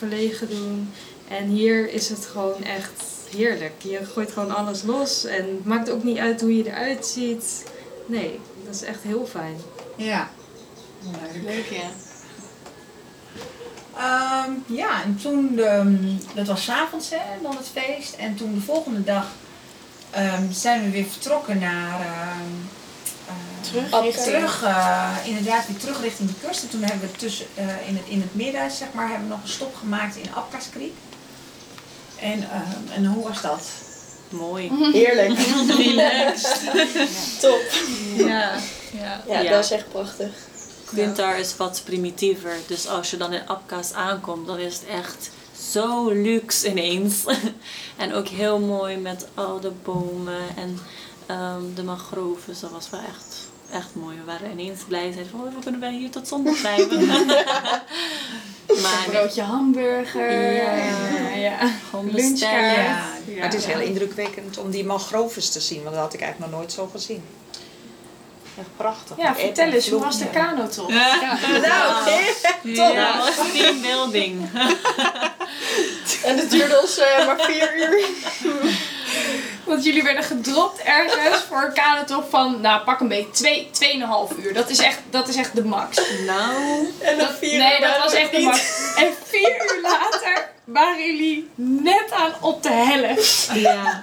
verlegen 0.00 0.48
doen. 0.48 0.92
En 1.28 1.48
hier 1.48 1.92
is 1.92 2.08
het 2.08 2.26
gewoon 2.26 2.62
echt 2.62 3.02
heerlijk. 3.30 3.82
Je 3.82 4.04
gooit 4.04 4.32
gewoon 4.32 4.54
alles 4.54 4.82
los 4.82 5.24
en 5.24 5.46
het 5.46 5.64
maakt 5.64 5.90
ook 5.90 6.02
niet 6.02 6.18
uit 6.18 6.40
hoe 6.40 6.56
je 6.56 6.66
eruit 6.66 7.06
ziet. 7.06 7.64
Nee, 8.06 8.40
dat 8.64 8.74
is 8.74 8.82
echt 8.82 9.02
heel 9.02 9.26
fijn. 9.26 9.56
Ja. 9.96 10.30
Leuk, 11.44 11.66
ja. 11.70 11.90
Ehm, 13.96 14.50
ja, 14.66 15.02
en 15.02 15.18
toen, 15.22 15.58
ehm, 15.58 15.96
dat 16.34 16.46
was 16.46 16.64
's 16.64 16.68
avonds 16.68 17.10
hè, 17.10 17.42
dan 17.42 17.56
het 17.56 17.68
feest. 17.72 18.14
En 18.14 18.34
toen 18.34 18.54
de 18.54 18.60
volgende 18.60 19.04
dag 19.04 19.26
ehm, 20.10 20.52
zijn 20.52 20.84
we 20.84 20.90
weer 20.90 21.04
vertrokken 21.04 21.58
naar... 21.58 22.06
Terug 23.60 24.16
terug, 24.24 24.62
eh, 24.62 25.10
inderdaad 25.24 25.66
weer 25.66 25.76
terug 25.76 26.00
richting 26.02 26.28
de 26.28 26.46
kust. 26.46 26.62
En 26.62 26.68
toen 26.68 26.82
hebben 26.82 27.00
we 27.00 27.16
tussen, 27.16 27.46
eh, 27.54 27.64
in, 27.88 27.96
het, 27.96 28.04
in 28.06 28.20
het 28.20 28.34
midden, 28.34 28.70
zeg 28.70 28.88
maar, 28.92 29.08
hebben 29.08 29.28
we 29.28 29.34
nog 29.34 29.42
een 29.42 29.48
stop 29.48 29.74
gemaakt 29.74 30.16
in 30.16 30.34
Apkas 30.34 30.70
Creek. 30.70 30.92
En, 32.16 32.50
ehm, 32.50 32.92
en 32.94 33.06
hoe 33.06 33.28
was 33.28 33.42
dat? 33.42 33.62
Mooi. 34.28 34.70
Heerlijk. 34.92 35.38
Relaxed. 35.76 36.60
Top. 37.40 37.60
Ja, 38.16 38.52
ja. 38.92 39.22
Ja, 39.26 39.40
Ja. 39.40 39.50
dat 39.50 39.64
is 39.64 39.70
echt 39.70 39.90
prachtig. 39.90 40.30
Winter 40.90 41.36
is 41.38 41.56
wat 41.56 41.82
primitiever. 41.84 42.52
Dus 42.66 42.88
als 42.88 43.10
je 43.10 43.16
dan 43.16 43.32
in 43.32 43.48
Apka's 43.48 43.92
aankomt, 43.92 44.46
dan 44.46 44.58
is 44.58 44.74
het 44.74 44.86
echt 44.86 45.30
zo 45.72 46.10
luxe 46.10 46.68
ineens. 46.68 47.24
en 47.96 48.14
ook 48.14 48.28
heel 48.28 48.58
mooi 48.58 48.96
met 48.96 49.26
al 49.34 49.60
de 49.60 49.72
bomen 49.84 50.42
en 50.56 50.78
ehm, 51.30 51.74
de 51.74 51.82
mangroves. 51.82 52.60
Dat 52.60 52.70
was 52.70 52.90
wel 52.90 53.00
echt, 53.00 53.36
echt 53.72 53.88
mooi. 53.92 54.16
We 54.16 54.24
waren 54.24 54.50
ineens 54.50 54.80
blij. 54.88 55.12
Zeiden 55.12 55.30
van, 55.30 55.40
oh, 55.40 55.54
we 55.54 55.62
kunnen 55.62 55.80
wel 55.80 55.90
hier 55.90 56.10
tot 56.10 56.28
zondag 56.28 56.60
blijven. 56.60 57.00
Een 57.00 57.16
maar 58.82 59.04
broodje 59.08 59.42
hamburger. 59.42 60.32
Ja. 60.32 60.74
Ja, 60.74 61.34
ja. 61.36 61.70
gewoon 61.90 62.10
Lunchkaart. 62.12 62.76
Ja, 62.76 63.34
Maar 63.34 63.44
het 63.44 63.54
is 63.54 63.64
heel 63.64 63.80
indrukwekkend 63.80 64.58
om 64.58 64.70
die 64.70 64.84
mangroves 64.84 65.50
te 65.50 65.60
zien, 65.60 65.82
want 65.82 65.94
dat 65.94 66.04
had 66.04 66.14
ik 66.14 66.20
eigenlijk 66.20 66.50
nog 66.52 66.60
nooit 66.60 66.72
zo 66.72 66.86
gezien. 66.92 67.22
Echt 68.58 68.76
prachtig. 68.76 69.16
Ja, 69.16 69.34
vertel 69.34 69.66
eens, 69.68 69.86
en 69.86 69.92
hoe 69.92 70.00
was 70.02 70.18
de 70.18 70.26
kanotocht? 70.30 70.88
Nou, 71.66 72.10
Ja, 72.62 73.14
dat 73.14 73.36
was 73.36 73.50
teambuilding. 73.52 74.48
en 76.24 76.36
het 76.38 76.50
duurde 76.50 76.80
ons 76.80 76.98
eh, 76.98 77.26
maar 77.26 77.40
vier 77.40 77.76
uur. 77.76 78.04
Want 79.70 79.84
jullie 79.84 80.02
werden 80.02 80.24
gedropt 80.24 80.80
ergens 80.82 81.42
voor 81.48 81.62
een 81.62 81.72
kanotocht 81.72 82.26
van, 82.30 82.60
nou 82.60 82.84
pak 82.84 83.00
een 83.00 83.08
beetje, 83.08 83.30
twee, 83.30 83.68
tweeënhalf 83.70 84.30
uur. 84.36 84.54
Dat 84.54 84.68
is 84.70 84.78
echt, 84.78 84.98
dat 85.10 85.28
is 85.28 85.36
echt 85.36 85.54
de 85.54 85.64
max. 85.64 86.00
Nou, 86.26 86.54
En 86.98 87.16
dan 87.18 87.26
Dat- 87.26 87.36
vier 87.38 87.58
nee, 87.58 87.74
uur 87.74 87.80
dat 87.86 87.98
was 87.98 88.12
echt 88.12 88.30
de 88.32 88.40
max. 88.40 88.60
En 88.96 89.12
vier 89.24 89.50
uur 89.50 89.80
later 89.82 90.48
waren 90.64 91.06
jullie 91.06 91.50
net 91.54 92.10
aan 92.10 92.32
op 92.40 92.62
de 92.62 92.72
helft. 92.72 93.48
ja. 93.54 94.02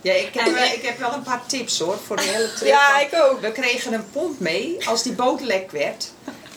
Ja, 0.00 0.12
ik 0.12 0.28
heb, 0.34 0.44
wel- 0.54 0.64
ik 0.72 0.82
heb 0.82 0.98
wel 0.98 1.12
een 1.12 1.22
paar 1.22 1.46
tips 1.46 1.78
hoor, 1.78 1.98
voor 2.06 2.16
de 2.16 2.22
hele 2.22 2.52
trip. 2.54 2.68
Ja, 2.68 2.98
ik 2.98 3.08
ook. 3.14 3.40
We 3.40 3.52
kregen 3.52 3.92
een 3.92 4.10
pomp 4.10 4.40
mee 4.40 4.76
als 4.88 5.02
die 5.02 5.12
boot 5.12 5.40
lek 5.40 5.70
werd. 5.70 6.10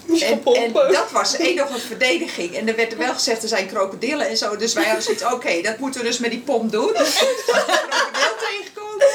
Moest 0.06 0.22
En, 0.22 0.32
en 0.32 0.42
pompen. 0.42 0.92
dat 0.94 1.12
was 1.12 1.36
één 1.38 1.56
nog 1.56 1.70
een 1.70 1.80
verdediging. 1.80 2.56
En 2.56 2.68
er 2.68 2.76
werd 2.76 2.96
wel 2.98 3.14
gezegd, 3.14 3.44
er 3.44 3.50
zijn 3.50 3.68
krokodillen 3.68 4.28
en 4.28 4.38
zo. 4.38 4.56
Dus 4.58 4.74
wij 4.74 4.84
hadden 4.84 5.04
zoiets, 5.04 5.24
oké, 5.24 5.62
dat 5.62 5.78
moeten 5.78 6.02
we 6.02 6.08
dus 6.08 6.18
met 6.20 6.32
die 6.32 6.40
pomp 6.40 6.72
doen. 6.72 6.92
Dat 6.98 7.08
we 7.20 7.36
een 7.38 7.44
krokodil 7.46 8.36
tegenkomen. 8.50 9.06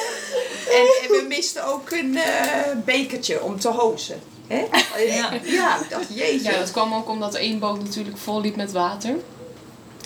En, 0.71 0.87
en 1.03 1.21
we 1.21 1.25
misten 1.29 1.65
ook 1.67 1.91
een 1.91 2.17
eh, 2.17 2.61
bekertje 2.85 3.43
om 3.43 3.61
te 3.61 3.69
hozen. 3.69 4.21
Hè? 4.47 4.59
Ja. 5.07 5.33
ja, 5.45 5.81
ik 5.81 5.91
dacht, 5.91 6.05
jeetje. 6.09 6.51
Ja, 6.51 6.59
dat 6.59 6.71
kwam 6.71 6.95
ook 6.95 7.09
omdat 7.09 7.33
de 7.33 7.39
één 7.39 7.59
boot 7.59 7.83
natuurlijk 7.83 8.17
vol 8.19 8.41
liep 8.41 8.57
met 8.57 8.73
water. 8.73 9.15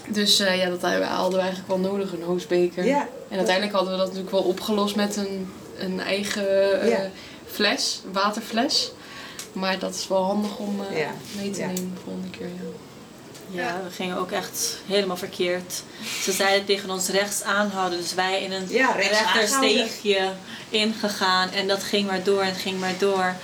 Dus 0.09 0.41
eh, 0.41 0.57
ja, 0.59 0.69
dat 0.69 0.81
hadden 0.81 1.01
we 1.01 1.07
hadden 1.07 1.33
we 1.39 1.45
eigenlijk 1.45 1.69
wel 1.69 1.79
nodig, 1.93 2.13
een 2.13 2.23
hoosbeker. 2.23 2.85
Ja. 2.85 3.09
En 3.29 3.37
uiteindelijk 3.37 3.75
hadden 3.77 3.93
we 3.93 3.99
dat 3.99 4.07
natuurlijk 4.07 4.35
wel 4.35 4.43
opgelost 4.43 4.97
met 4.97 5.17
een, 5.17 5.53
een 5.79 6.01
eigen 6.01 6.81
eh, 6.81 6.89
Ja. 6.91 7.11
fles, 7.53 8.01
waterfles. 8.13 8.93
Maar 9.53 9.79
dat 9.79 9.95
is 9.95 10.09
wel 10.09 10.25
handig 10.25 10.57
om 10.57 10.81
eh, 10.91 10.99
Ja. 10.99 11.11
mee 11.37 11.51
te 11.51 11.61
Ja. 11.61 11.67
nemen 11.67 11.93
de 11.95 12.01
volgende 12.05 12.31
keer. 12.31 12.47
Ja. 12.47 12.69
Ja, 13.53 13.81
we 13.85 13.91
gingen 13.91 14.17
ook 14.17 14.31
echt 14.31 14.77
helemaal 14.87 15.17
verkeerd. 15.17 15.83
Ze 16.23 16.33
zeiden 16.33 16.67
tegen 16.67 16.91
ons 16.91 17.09
rechts 17.09 17.43
aanhouden, 17.43 17.99
dus 17.99 18.15
wij 18.15 18.43
in 18.43 18.53
een 18.53 18.67
Ja, 18.69 18.93
rechtersteegje 18.93 20.31
ingegaan. 20.69 21.51
En 21.51 21.69
dat 21.69 21.83
ging 21.83 22.07
maar 22.07 22.23
door 22.23 22.41
en 22.41 22.47
het 22.49 22.59
ging 22.61 22.81
maar 22.81 22.95
door. 22.99 23.35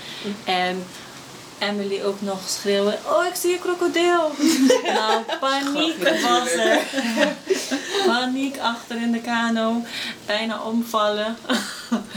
En 0.44 0.84
Emily 1.58 2.02
ook 2.02 2.20
nog 2.20 2.38
schreeuwen, 2.48 2.98
oh 3.06 3.24
ik 3.26 3.34
zie 3.34 3.52
een 3.52 3.58
krokodil. 3.60 4.30
nou, 4.94 5.22
paniek 5.40 6.02
was 6.22 6.50
er. 6.52 6.80
paniek 8.06 8.58
achter 8.58 8.96
in 8.96 9.12
de 9.12 9.20
kano. 9.20 9.82
Bijna 10.26 10.60
omvallen. 10.62 11.36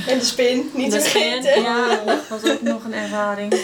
En 0.08 0.19
de 0.19 0.25
spin, 0.25 0.69
niet 0.73 0.91
te 0.91 0.97
De 0.97 1.03
spin, 1.03 1.21
vergeten. 1.21 1.62
ja, 1.62 1.99
dat 2.05 2.27
was 2.41 2.51
ook 2.51 2.62
nog 2.62 2.84
een 2.84 2.93
ervaring. 2.93 3.55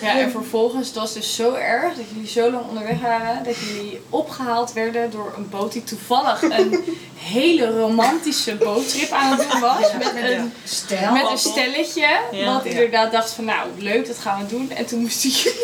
Ja, 0.00 0.18
en 0.18 0.30
vervolgens, 0.30 0.86
het 0.86 0.96
was 0.96 1.12
dus 1.12 1.34
zo 1.34 1.52
erg 1.54 1.94
dat 1.94 2.04
jullie 2.12 2.28
zo 2.28 2.50
lang 2.50 2.68
onderweg 2.68 3.00
waren, 3.00 3.44
dat 3.44 3.54
jullie 3.56 4.00
opgehaald 4.10 4.72
werden 4.72 5.10
door 5.10 5.32
een 5.36 5.48
boot 5.48 5.72
die 5.72 5.84
toevallig 5.84 6.42
een 6.42 6.84
hele 7.18 7.78
romantische 7.80 8.54
boottrip 8.54 9.10
aan 9.10 9.38
het 9.38 9.50
doen 9.50 9.60
was. 9.60 9.92
Met 9.98 10.12
een, 10.16 10.52
Stel. 10.64 11.12
met 11.12 11.30
een 11.30 11.38
stelletje, 11.38 12.06
Ja. 12.32 12.52
wat 12.54 12.64
inderdaad 12.64 13.12
dacht 13.12 13.30
van 13.30 13.44
nou 13.44 13.68
leuk, 13.78 14.06
dat 14.06 14.18
gaan 14.18 14.40
we 14.40 14.46
doen. 14.46 14.70
En 14.70 14.86
toen 14.86 15.00
moesten 15.00 15.30
jullie 15.30 15.58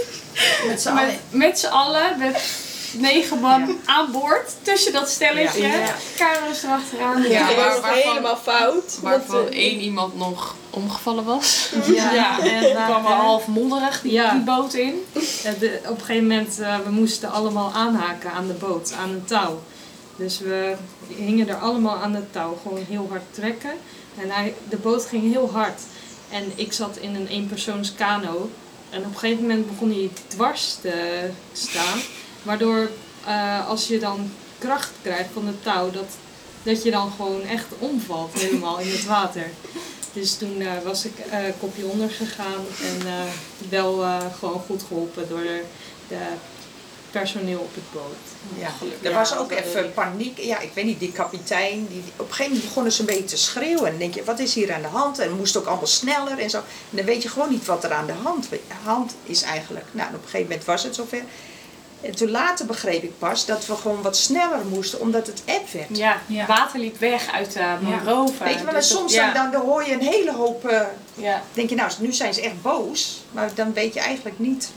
met 0.66 0.80
z'n 0.82 0.94
met, 0.94 1.02
allen. 1.04 1.14
met 1.30 1.58
z'n 1.58 1.66
allen, 1.66 2.18
met 2.18 2.40
negen 2.98 3.40
man 3.40 3.78
aan 3.84 4.12
boord, 4.12 4.50
tussen 4.62 4.92
dat 4.92 5.08
stelletje, 5.10 5.66
Ja. 5.66 5.94
Kamers 6.16 6.62
erachteraan. 6.62 7.22
Ja, 7.22 7.28
Ja, 7.28 7.46
waar- 7.46 7.56
maar 7.56 7.80
waarvan- 7.80 8.08
helemaal 8.10 8.36
fout. 8.36 8.98
Waarvan 9.02 9.36
want, 9.36 9.48
eh, 9.48 9.58
één 9.58 9.78
iemand 9.80 10.16
nog 10.16 10.54
omgevallen 10.70 11.24
was. 11.24 11.70
Ja, 11.86 12.12
Ja, 12.12 12.40
en 12.40 12.74
daar- 12.74 12.86
kwam 12.86 13.02
wel 13.02 13.12
half 13.12 13.46
modderig 13.46 14.00
die, 14.00 14.12
Ja. 14.12 14.30
die 14.32 14.40
boot 14.42 14.74
in. 14.74 15.04
Ja, 15.42 15.52
de- 15.58 15.80
op 15.88 15.98
een 15.98 16.04
gegeven 16.04 16.26
moment, 16.26 16.60
eh, 16.60 16.78
we 16.84 16.90
moesten 16.90 17.30
allemaal 17.30 17.72
aanhaken 17.74 18.32
aan 18.32 18.46
de 18.46 18.52
boot, 18.52 18.92
aan 19.00 19.08
een 19.10 19.24
touw. 19.24 19.60
Dus 20.16 20.38
we 20.38 20.74
hingen 21.06 21.48
er 21.48 21.56
allemaal 21.56 21.96
aan 21.96 22.14
het 22.14 22.32
touw, 22.32 22.58
gewoon 22.62 22.84
heel 22.88 23.06
hard 23.10 23.22
trekken. 23.30 23.70
En 24.18 24.30
hij, 24.30 24.54
de 24.68 24.76
boot 24.76 25.04
ging 25.06 25.32
heel 25.32 25.50
hard. 25.52 25.80
En 26.30 26.52
ik 26.54 26.72
zat 26.72 26.96
in 27.00 27.14
een 27.14 27.26
eenpersoons 27.26 27.94
kano. 27.94 28.50
En 28.90 28.98
op 28.98 29.04
een 29.12 29.18
gegeven 29.18 29.42
moment 29.42 29.70
begon 29.70 29.90
hij 29.90 30.10
dwars 30.28 30.76
te 30.80 30.92
staan. 31.52 31.98
Waardoor 32.42 32.90
eh, 33.26 33.68
als 33.68 33.88
je 33.88 33.98
dan 33.98 34.32
kracht 34.58 34.90
krijgt 35.02 35.28
van 35.32 35.46
het 35.46 35.62
touw, 35.62 35.90
dat, 35.90 36.08
dat 36.62 36.82
je 36.82 36.90
dan 36.90 37.12
gewoon 37.16 37.42
echt 37.42 37.66
omvalt 37.78 38.32
helemaal 38.32 38.78
in 38.78 38.90
het 38.90 39.04
water. 39.04 39.50
Dus 40.12 40.36
toen 40.36 40.60
eh, 40.60 40.72
was 40.84 41.04
ik 41.04 41.18
eh 41.18 41.38
kopje 41.60 41.84
onder 41.84 42.10
gegaan 42.10 42.64
en 42.82 43.06
wel 43.68 44.04
gewoon 44.38 44.62
goed 44.66 44.82
geholpen 44.88 45.28
door 45.28 45.42
de, 45.42 45.62
de 46.08 46.18
personeel 47.10 47.58
op 47.58 47.74
het 47.74 47.92
boot. 47.92 48.60
Ja, 48.60 48.68
Gelukkig. 48.68 49.10
er 49.10 49.14
was 49.14 49.36
ook 49.36 49.50
even 49.50 49.92
paniek. 49.92 50.38
Ja, 50.38 50.58
ik 50.58 50.70
weet 50.74 50.84
niet, 50.84 51.00
die 51.00 51.12
kapitein, 51.12 51.86
die, 51.88 52.02
op 52.16 52.18
een 52.18 52.34
gegeven 52.34 52.44
moment 52.52 52.64
begonnen 52.64 52.92
ze 52.92 53.00
een 53.00 53.06
beetje 53.06 53.24
te 53.24 53.36
schreeuwen. 53.36 53.84
En 53.84 53.90
dan 53.90 53.98
denk 53.98 54.14
je, 54.14 54.24
wat 54.24 54.38
is 54.38 54.54
hier 54.54 54.72
aan 54.72 54.82
de 54.82 54.88
hand? 54.88 55.18
En 55.18 55.36
moest 55.36 55.56
ook 55.56 55.66
allemaal 55.66 55.86
sneller 55.86 56.38
en 56.38 56.50
zo. 56.50 56.56
En 56.58 56.96
dan 56.96 57.04
weet 57.04 57.22
je 57.22 57.28
gewoon 57.28 57.50
niet 57.50 57.66
wat 57.66 57.84
er 57.84 57.92
aan 57.92 58.06
de 58.06 58.12
hand, 58.12 58.48
hand 58.82 59.14
is 59.24 59.42
eigenlijk. 59.42 59.86
Nou, 59.92 60.08
en 60.08 60.14
op 60.14 60.22
een 60.22 60.28
gegeven 60.28 60.48
moment 60.48 60.66
was 60.66 60.82
het 60.82 60.94
zover. 60.94 61.22
En 62.00 62.16
toen 62.16 62.30
later 62.30 62.66
begreep 62.66 63.02
ik 63.02 63.18
pas 63.18 63.46
dat 63.46 63.66
we 63.66 63.74
gewoon 63.76 64.02
wat 64.02 64.16
sneller 64.16 64.64
moesten, 64.68 65.00
omdat 65.00 65.26
het 65.26 65.42
app 65.46 65.70
werd. 65.72 65.96
Ja, 65.96 66.20
Ja. 66.26 66.46
water 66.46 66.78
liep 66.80 66.98
weg 66.98 67.32
uit 67.32 67.52
de 67.52 67.76
mangrove. 67.80 68.44
Weet 68.44 68.58
je, 68.58 68.64
maar 68.64 68.74
Dus 68.74 68.88
dat- 68.88 68.98
soms 68.98 69.14
ja, 69.14 69.32
dan, 69.32 69.50
dan, 69.50 69.62
hoor 69.62 69.86
je 69.86 69.92
een 69.92 70.00
hele 70.00 70.32
hoop, 70.32 70.64
eh, 70.66 70.80
ja. 71.14 71.42
denk 71.52 71.68
je 71.68 71.74
nou, 71.76 71.90
nu 71.98 72.12
zijn 72.12 72.34
ze 72.34 72.40
echt 72.42 72.62
boos. 72.62 73.20
Maar 73.32 73.50
dan 73.54 73.72
weet 73.72 73.94
je 73.94 74.00
eigenlijk 74.00 74.38
niet 74.38 74.70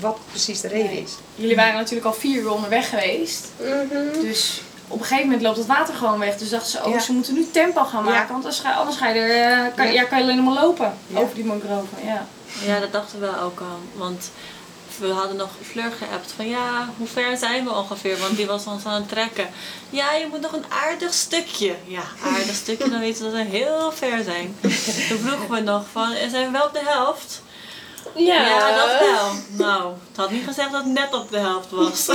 wat 0.00 0.18
precies 0.30 0.60
de 0.60 0.68
reden 0.68 0.90
Nee. 0.90 1.02
is. 1.02 1.12
Jullie 1.34 1.56
waren 1.56 1.74
natuurlijk 1.74 2.06
al 2.06 2.12
vier 2.14 2.40
uur 2.40 2.50
onderweg 2.52 2.88
geweest. 2.88 3.46
mhm. 3.56 4.20
Dus 4.20 4.60
op 4.88 4.98
een 4.98 5.04
gegeven 5.04 5.24
moment 5.24 5.42
loopt 5.42 5.56
het 5.56 5.66
water 5.66 5.94
gewoon 5.94 6.18
weg. 6.18 6.36
Dus 6.36 6.48
dachten 6.50 6.70
ze, 6.70 6.84
oh, 6.84 6.92
Ja. 6.92 6.98
ze 6.98 7.12
moeten 7.12 7.34
nu 7.34 7.46
tempo 7.50 7.84
gaan 7.84 8.04
Ja. 8.04 8.10
maken. 8.10 8.32
Want 8.32 8.44
anders 8.44 8.58
ga, 8.58 8.72
anders 8.72 8.96
ga 8.96 9.08
je 9.08 9.20
er, 9.20 9.52
eh, 9.66 9.74
kan, 9.76 9.86
Ja. 9.86 9.92
ja. 9.92 10.04
kan 10.04 10.18
je 10.18 10.24
alleen 10.24 10.44
nog 10.44 10.54
maar 10.54 10.64
lopen 10.64 10.94
Ja. 11.06 11.18
over 11.18 11.34
die 11.34 11.44
mangrove. 11.44 11.86
Ja. 12.04 12.26
Ja, 12.66 12.80
dat 12.80 12.92
dachten 12.92 13.20
we 13.20 13.40
ook 13.42 13.60
al. 13.60 13.78
Want 13.94 14.30
we 14.98 15.08
hadden 15.08 15.36
nog 15.36 15.50
Fleur 15.62 15.92
geappt 15.92 16.32
van 16.36 16.48
ja, 16.48 16.88
hoe 16.96 17.06
ver 17.06 17.36
zijn 17.36 17.64
we 17.64 17.70
ongeveer? 17.70 18.18
Want 18.18 18.36
die 18.36 18.46
was 18.46 18.66
ons 18.66 18.84
aan 18.84 19.00
het 19.00 19.08
trekken. 19.08 19.48
Ja, 19.90 20.12
je 20.12 20.26
moet 20.30 20.40
nog 20.40 20.52
een 20.52 20.64
aardig 20.68 21.14
stukje. 21.14 21.74
Ja, 21.86 22.02
aardig 22.22 22.54
stukje, 22.54 22.88
dan 22.88 23.00
weten 23.00 23.24
we 23.24 23.36
dat 23.36 23.46
we 23.46 23.56
heel 23.56 23.92
ver 23.92 24.24
zijn. 24.24 24.56
Toen 25.08 25.18
vroegen 25.18 25.50
we 25.50 25.60
nog 25.60 25.84
van, 25.92 26.12
zijn 26.30 26.46
we 26.46 26.50
wel 26.50 26.66
op 26.66 26.72
de 26.72 26.82
helft? 26.84 27.42
Ja, 28.16 28.46
Ja, 28.46 28.76
dat 28.76 28.98
wel. 28.98 29.30
Nou, 29.66 29.92
het 30.08 30.16
had 30.16 30.30
niet 30.30 30.44
gezegd 30.44 30.72
dat 30.72 30.84
het 30.84 30.92
net 30.92 31.14
op 31.14 31.30
de 31.30 31.38
helft 31.38 31.70
was. 31.70 32.06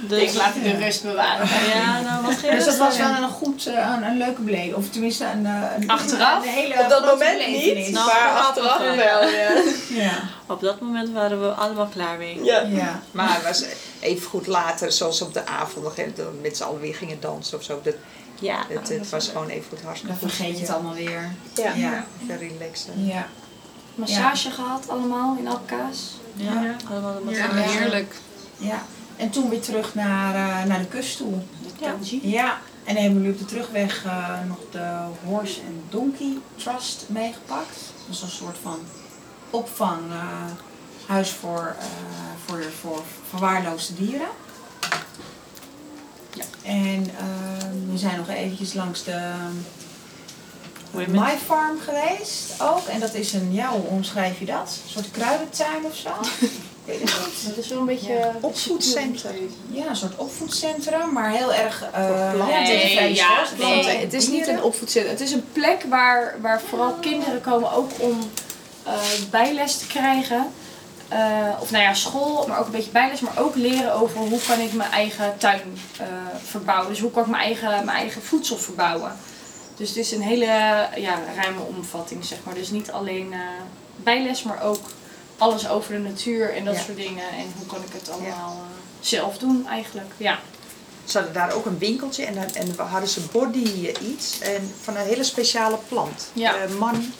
Dus, 0.00 0.22
Ik 0.22 0.34
laat 0.34 0.54
de 0.62 0.76
rust 0.76 1.02
bewaren. 1.02 1.48
ja, 1.74 2.00
nou 2.00 2.22
was 2.26 2.34
geen 2.36 2.50
Dus 2.50 2.64
dat 2.64 2.76
was 2.76 2.96
wel 2.96 3.08
een 3.08 3.28
goed, 3.28 3.66
eh, 3.66 3.92
een, 3.96 4.02
een 4.02 4.16
leuke 4.18 4.40
beleving. 4.40 4.74
Of 4.74 4.88
tenminste 4.88 5.24
een, 5.24 5.46
eh, 5.46 5.62
een, 5.76 5.88
Achteraf? 5.90 6.42
een 6.44 6.48
hele 6.50 6.74
Op 6.82 6.88
dat 6.88 7.04
moment 7.04 7.46
niet, 7.46 7.90
Nou, 7.90 8.06
maar 8.06 8.14
vooraf 8.14 8.46
achteraf 8.46 8.78
wel. 8.78 8.96
wel, 8.96 9.28
ja. 9.28 9.50
Ja. 9.88 10.12
Op 10.46 10.60
dat 10.60 10.80
moment 10.80 11.10
waren 11.12 11.40
we 11.40 11.48
allemaal 11.48 11.86
klaar 11.86 12.18
mee. 12.18 12.44
ja. 12.44 12.60
ja. 12.60 13.02
Maar 13.10 13.34
het 13.34 13.44
was 13.44 13.64
even 14.00 14.28
goed 14.28 14.46
later, 14.46 14.92
zoals 14.92 15.22
op 15.22 15.34
de 15.34 15.46
avond, 15.46 15.84
nog 15.84 15.96
even 15.96 16.40
met 16.42 16.56
z'n 16.56 16.62
allen 16.62 16.80
weer 16.80 16.94
gingen 16.94 17.20
dansen 17.20 17.58
of 17.58 17.64
zo. 17.64 17.80
Dat, 17.82 17.94
Ja, 18.40 18.64
het, 18.68 18.88
het 18.88 19.10
was 19.10 19.28
gewoon 19.28 19.48
even 19.48 19.66
goed 19.68 19.82
hartstikke 19.82 20.16
Dan 20.20 20.28
vergeet 20.30 20.54
je 20.54 20.60
het 20.60 20.70
allemaal 20.74 20.94
weer. 20.94 21.32
Ja. 21.54 21.72
Ja. 21.74 22.04
Even 22.22 22.38
relaxen. 22.38 23.06
Ja. 23.06 23.26
Massage 24.00 24.50
gehad 24.50 24.88
allemaal 24.88 25.36
in 25.38 25.48
Alkaas. 25.48 26.18
ja, 26.34 26.76
allemaal 26.90 27.14
de 27.24 27.30
Ja, 27.30 27.46
massage. 27.46 27.78
heerlijk. 27.78 28.14
ja. 28.56 28.82
En 29.16 29.30
toen 29.30 29.48
weer 29.48 29.60
terug 29.60 29.94
naar, 29.94 30.34
eh, 30.34 30.64
naar 30.68 30.78
de 30.78 30.86
kust 30.86 31.16
toe. 31.16 31.32
Ja. 31.80 31.94
Ja. 32.22 32.58
En 32.84 32.94
dan 32.94 33.02
hebben 33.02 33.20
jullie 33.22 33.32
op 33.34 33.38
de 33.38 33.44
terugweg 33.44 34.04
eh, 34.04 34.28
nog 34.48 34.58
de 34.70 34.96
Horse 35.24 35.60
and 35.60 35.92
Donkey 35.92 36.38
Trust 36.56 37.04
meegepakt. 37.08 37.78
Dat 38.06 38.16
is 38.16 38.22
een 38.22 38.28
soort 38.28 38.56
van 38.62 38.78
opvanghuis 39.50 41.30
voor, 41.40 41.74
eh, 41.78 41.84
voor, 42.46 42.62
voor 42.80 43.02
verwaarloosde 43.28 43.94
dieren. 43.94 44.28
Ja. 46.34 46.44
En 46.62 47.06
ehm, 47.18 47.90
we 47.90 47.98
zijn 47.98 48.16
nog 48.16 48.28
eventjes 48.28 48.72
langs 48.74 49.04
de 49.04 49.32
Women. 50.90 51.10
My 51.10 51.36
Farm 51.46 51.78
geweest 51.80 52.62
ook. 52.62 52.86
En 52.86 53.00
dat 53.00 53.14
is 53.14 53.32
een, 53.32 53.52
ja, 53.52 53.68
hoe 53.70 53.86
omschrijf 53.86 54.38
je 54.38 54.44
dat? 54.44 54.80
Een 54.84 54.90
soort 54.90 55.10
kruidentuin 55.10 55.84
of 55.84 55.96
zo? 55.96 56.08
Ik 56.40 56.50
weet 56.84 57.00
het 57.00 57.26
niet. 57.26 57.46
Dat 57.46 57.56
is 57.64 57.68
wel 57.68 57.78
een 57.78 57.86
beetje... 57.86 58.12
Ja. 58.12 58.32
Opvoedcentrum. 58.40 59.54
Ja, 59.70 59.86
een 59.88 59.96
soort 59.96 60.16
opvoedcentrum, 60.16 61.12
maar 61.12 61.30
heel 61.30 61.54
erg 61.54 61.82
uh, 61.82 62.32
planten. 62.32 62.54
ja, 62.54 62.60
Nee, 62.60 63.14
ja, 63.14 63.40
was. 63.40 63.50
nee, 63.50 63.58
Planten, 63.58 64.00
het 64.00 64.12
is 64.12 64.28
niet 64.28 64.46
een 64.46 64.62
opvoedcentrum. 64.62 65.12
Het 65.12 65.20
is 65.22 65.32
een 65.32 65.44
plek 65.52 65.82
waar, 65.88 66.34
waar 66.40 66.60
vooral 66.60 66.92
kinderen 66.92 67.40
komen 67.40 67.72
ook 67.72 67.90
om 67.98 68.30
eh, 68.82 68.92
bijles 69.30 69.78
te 69.78 69.86
krijgen. 69.86 70.52
Eh, 71.08 71.48
of 71.60 71.70
nou 71.70 71.82
ja, 71.82 71.94
school, 71.94 72.46
maar 72.46 72.58
ook 72.58 72.66
een 72.66 72.72
beetje 72.72 72.90
bijles. 72.90 73.20
Maar 73.20 73.38
ook 73.38 73.54
leren 73.54 73.94
over 73.94 74.18
hoe 74.18 74.40
kan 74.48 74.60
ik 74.60 74.72
mijn 74.72 74.90
eigen 74.90 75.34
tuin 75.38 75.60
eh, 75.98 76.06
verbouwen. 76.44 76.88
Dus 76.88 77.00
hoe 77.00 77.10
kan 77.10 77.22
ik 77.22 77.28
mijn 77.28 77.42
eigen, 77.42 77.68
mijn 77.68 77.98
eigen 77.98 78.22
voedsel 78.22 78.56
verbouwen. 78.56 79.12
Dus 79.80 79.88
het 79.88 79.98
is 79.98 80.12
een 80.12 80.22
hele 80.22 80.44
ja, 80.96 81.18
ruime 81.36 81.60
omvatting, 81.60 82.24
zeg 82.24 82.38
maar. 82.44 82.54
Dus 82.54 82.70
niet 82.70 82.90
alleen 82.90 83.32
eh, 83.32 83.38
bijles, 83.96 84.42
maar 84.42 84.62
ook 84.62 84.80
alles 85.38 85.68
over 85.68 85.92
de 85.92 85.98
natuur 85.98 86.54
en 86.54 86.64
dat 86.64 86.74
Ja. 86.76 86.80
soort 86.82 86.96
dingen. 86.96 87.28
En 87.28 87.52
hoe 87.56 87.66
kan 87.66 87.78
ik 87.82 87.92
het 87.92 88.10
allemaal 88.10 88.50
eh, 88.56 88.80
zelf 89.00 89.38
doen 89.38 89.66
eigenlijk. 89.68 90.10
Ja. 90.16 90.38
Ze 91.04 91.16
hadden 91.16 91.34
daar 91.34 91.52
ook 91.52 91.66
een 91.66 91.78
winkeltje 91.78 92.24
en, 92.24 92.34
dan, 92.34 92.44
en 92.54 92.74
hadden 92.76 93.08
ze 93.08 93.20
body 93.32 93.86
eh, 93.86 94.08
iets 94.10 94.38
en 94.40 94.74
van 94.82 94.96
een 94.96 95.06
hele 95.06 95.24
speciale 95.24 95.78
plant. 95.88 96.30
Ja. 96.32 96.54
Eh, 96.56 96.70
man. 96.78 97.12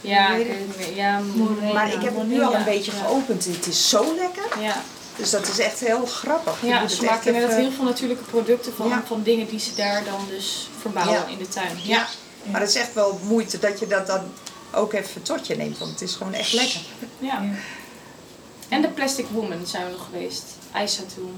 Ja, 0.00 0.34
ik. 0.34 0.46
Ja, 0.94 1.20
Morena. 1.34 1.72
Maar 1.72 1.92
ik 1.92 2.02
heb 2.02 2.16
het 2.16 2.28
nu 2.28 2.42
al 2.42 2.54
een 2.54 2.64
beetje 2.64 2.90
geopend. 2.90 3.44
Het 3.44 3.66
is 3.66 3.88
zo 3.88 4.14
lekker. 4.14 4.60
Ja, 4.62 4.82
Dus 5.16 5.30
dat 5.30 5.48
is 5.48 5.58
echt 5.58 5.80
heel 5.80 6.06
grappig. 6.06 6.60
Je 6.60 6.66
ja 6.66 6.88
ze 6.88 7.04
maken 7.04 7.26
inderdaad 7.26 7.50
even- 7.50 7.62
heel 7.62 7.72
veel 7.72 7.84
natuurlijke 7.84 8.24
producten 8.24 8.72
van, 8.74 8.88
Ja. 8.88 9.02
van 9.06 9.22
dingen 9.22 9.48
die 9.48 9.58
ze 9.60 9.74
daar 9.74 10.04
dan 10.04 10.20
dus 10.28 10.68
verbouwen 10.80 11.14
Ja. 11.20 11.26
in 11.26 11.38
de 11.38 11.48
tuin. 11.48 11.78
Ja. 11.82 12.06
Maar 12.50 12.60
het 12.60 12.70
is 12.70 12.76
echt 12.76 12.94
wel 12.94 13.20
moeite 13.28 13.58
dat 13.58 13.78
je 13.78 13.86
dat 13.86 14.06
dan 14.06 14.20
ook 14.72 14.92
even 14.92 15.22
tot 15.22 15.46
je 15.46 15.56
neemt. 15.56 15.78
Want 15.78 15.90
het 15.90 16.02
is 16.02 16.14
gewoon 16.14 16.32
echt 16.34 16.52
lekker. 16.52 16.80
ja. 17.18 17.42
En 18.68 18.82
de 18.82 18.88
Plastic 18.88 19.26
Woman 19.30 19.66
zijn 19.66 19.84
we 19.84 19.90
nog 19.90 20.04
geweest. 20.12 20.44
IJsa 20.72 21.02
toen. 21.14 21.34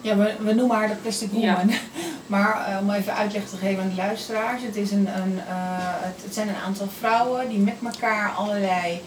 Ja, 0.00 0.16
we, 0.16 0.34
we 0.40 0.52
noemen 0.52 0.76
haar 0.76 0.88
de 0.88 0.94
plastic 0.94 1.28
Ja. 1.32 1.56
woman. 1.56 1.74
Maar 2.26 2.66
eh, 2.66 2.78
om 2.80 2.90
even 2.90 3.14
uitleg 3.14 3.48
te 3.48 3.56
geven 3.56 3.82
aan 3.82 3.88
de 3.88 3.94
luisteraars. 3.94 4.62
Het, 4.62 4.76
is 4.76 4.90
een, 4.90 5.06
een, 5.16 5.38
eh, 5.48 5.54
het, 5.80 6.22
het 6.24 6.34
zijn 6.34 6.48
een 6.48 6.54
aantal 6.66 6.88
vrouwen 6.98 7.48
die 7.48 7.58
met 7.58 7.74
elkaar 7.84 8.30
allerlei 8.32 9.02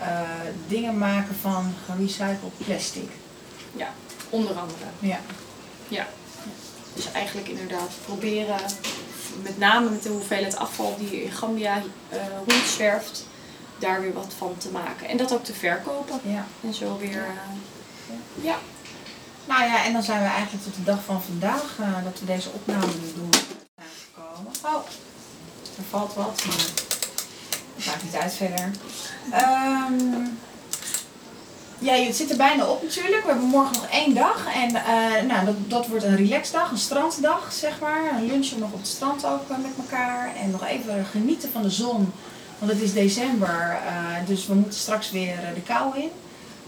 eh, 0.00 0.20
dingen 0.68 0.98
maken 0.98 1.36
van 1.40 1.74
gerecycled 1.86 2.52
plastic. 2.66 3.10
Onder 4.30 4.54
andere. 4.58 4.84
Ja. 4.98 6.06
Dus 6.94 7.12
eigenlijk 7.12 7.48
inderdaad 7.48 7.90
proberen, 8.04 8.60
met 9.42 9.58
name 9.58 9.90
met 9.90 10.02
de 10.02 10.08
hoeveelheid 10.08 10.56
afval 10.56 10.96
die 10.98 11.22
in 11.24 11.32
Gambia 11.32 11.82
eh 12.08 12.18
rondzwerft, 12.46 13.26
daar 13.78 14.00
weer 14.00 14.12
wat 14.12 14.34
van 14.38 14.54
te 14.58 14.68
maken. 14.70 15.08
En 15.08 15.16
dat 15.16 15.32
ook 15.32 15.44
te 15.44 15.54
verkopen. 15.54 16.20
ja. 16.22 16.46
En 16.62 16.74
zo 16.74 16.98
weer... 16.98 17.24
eh, 17.24 18.44
ja. 18.44 18.58
Nou 19.44 19.62
ja, 19.64 19.84
en 19.84 19.92
dan 19.92 20.02
zijn 20.02 20.22
we 20.22 20.28
eigenlijk 20.28 20.64
tot 20.64 20.74
de 20.74 20.82
dag 20.84 21.04
van 21.04 21.22
vandaag 21.22 21.76
eh, 21.80 22.04
dat 22.04 22.20
we 22.20 22.26
deze 22.26 22.50
opname 22.50 22.92
doen 23.14 23.30
gekomen. 24.14 24.52
Oh, 24.64 24.86
er 25.78 25.84
valt 25.90 26.14
wat, 26.14 26.42
maar 26.46 26.56
dat 27.76 27.86
maakt 27.86 28.02
niet 28.02 28.16
uit 28.16 28.34
verder. 28.34 28.70
Ehm 29.32 30.26
ja, 31.78 31.92
het 31.92 32.16
zit 32.16 32.30
er 32.30 32.36
bijna 32.36 32.66
op 32.66 32.82
natuurlijk. 32.82 33.22
We 33.22 33.30
hebben 33.30 33.48
morgen 33.48 33.74
nog 33.74 33.90
één 33.90 34.14
dag. 34.14 34.46
En 34.54 34.74
eh, 34.74 35.22
nou, 35.26 35.44
dat, 35.46 35.54
dat 35.66 35.86
wordt 35.86 36.04
een 36.04 36.16
relaxdag, 36.16 36.70
een 36.70 36.78
stranddag 36.78 37.52
zeg 37.52 37.80
maar. 37.80 38.12
Een 38.16 38.26
lunchen 38.26 38.58
nog 38.58 38.72
op 38.72 38.78
het 38.78 38.88
strand 38.88 39.26
ook 39.26 39.50
eh, 39.50 39.56
met 39.56 39.70
elkaar. 39.78 40.34
En 40.42 40.50
nog 40.50 40.64
even 40.64 41.06
genieten 41.10 41.50
van 41.50 41.62
de 41.62 41.70
zon. 41.70 42.12
Want 42.58 42.72
het 42.72 42.80
is 42.80 42.92
december, 42.92 43.78
eh, 43.86 44.26
dus 44.26 44.46
we 44.46 44.54
moeten 44.54 44.80
straks 44.80 45.10
weer 45.10 45.36
de 45.54 45.60
kou 45.60 45.98
in. 45.98 46.10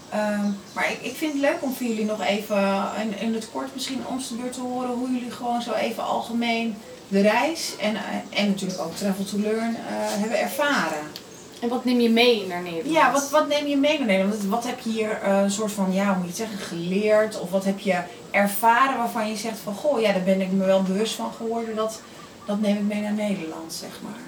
Ehm, 0.09 0.45
maar 0.73 0.91
ik, 0.91 1.01
ik 1.01 1.15
vind 1.15 1.33
het 1.33 1.41
leuk 1.41 1.57
om 1.59 1.73
voor 1.73 1.87
jullie 1.87 2.05
nog 2.05 2.21
even 2.23 2.89
in, 3.01 3.19
in 3.19 3.33
het 3.33 3.51
kort 3.51 3.73
misschien 3.73 4.01
ons 4.09 4.27
de 4.27 4.35
beurt 4.35 4.53
te 4.53 4.59
horen 4.59 4.89
hoe 4.89 5.11
jullie 5.11 5.31
gewoon 5.31 5.61
zo 5.61 5.73
even 5.73 6.03
algemeen 6.03 6.75
de 7.07 7.21
reis 7.21 7.75
en, 7.79 7.95
en 8.29 8.47
natuurlijk 8.47 8.79
ook 8.79 8.95
Travel 8.95 9.25
to 9.25 9.37
Learn 9.39 9.75
hebben 10.19 10.39
ervaren. 10.39 11.20
En 11.61 11.69
wat 11.69 11.85
neem 11.85 11.99
je 11.99 12.09
mee 12.09 12.47
naar 12.47 12.61
Nederland? 12.61 12.95
Ja, 12.95 13.11
wat, 13.11 13.29
wat 13.29 13.47
neem 13.47 13.67
je 13.67 13.77
mee 13.77 13.97
naar 13.97 14.07
Nederland? 14.07 14.43
Wat 14.43 14.63
heb 14.63 14.79
je 14.79 14.89
hier 14.89 15.21
eh, 15.21 15.41
een 15.41 15.51
soort 15.51 15.71
van, 15.71 15.93
ja, 15.93 16.05
hoe 16.05 16.15
moet 16.15 16.37
je 16.37 16.43
het 16.43 16.51
zeggen, 16.51 16.67
geleerd? 16.67 17.39
Of 17.39 17.49
wat 17.49 17.65
heb 17.65 17.79
je 17.79 18.01
ervaren 18.31 18.97
waarvan 18.97 19.29
je 19.29 19.35
zegt 19.35 19.59
van, 19.63 19.73
goh, 19.73 20.01
ja, 20.01 20.11
daar 20.11 20.23
ben 20.23 20.41
ik 20.41 20.51
me 20.51 20.65
wel 20.65 20.83
bewust 20.83 21.13
van 21.13 21.33
geworden. 21.37 21.75
Dat, 21.75 22.01
dat 22.45 22.61
neem 22.61 22.75
ik 22.75 22.83
mee 22.83 23.01
naar 23.01 23.13
Nederland, 23.13 23.73
zeg 23.73 23.89
maar. 24.03 24.19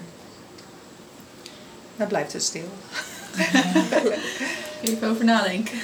Dan 1.96 2.06
blijft 2.06 2.32
het 2.32 2.42
stil. 2.42 2.68
Even 4.82 5.10
over 5.10 5.24
nadenken. 5.24 5.78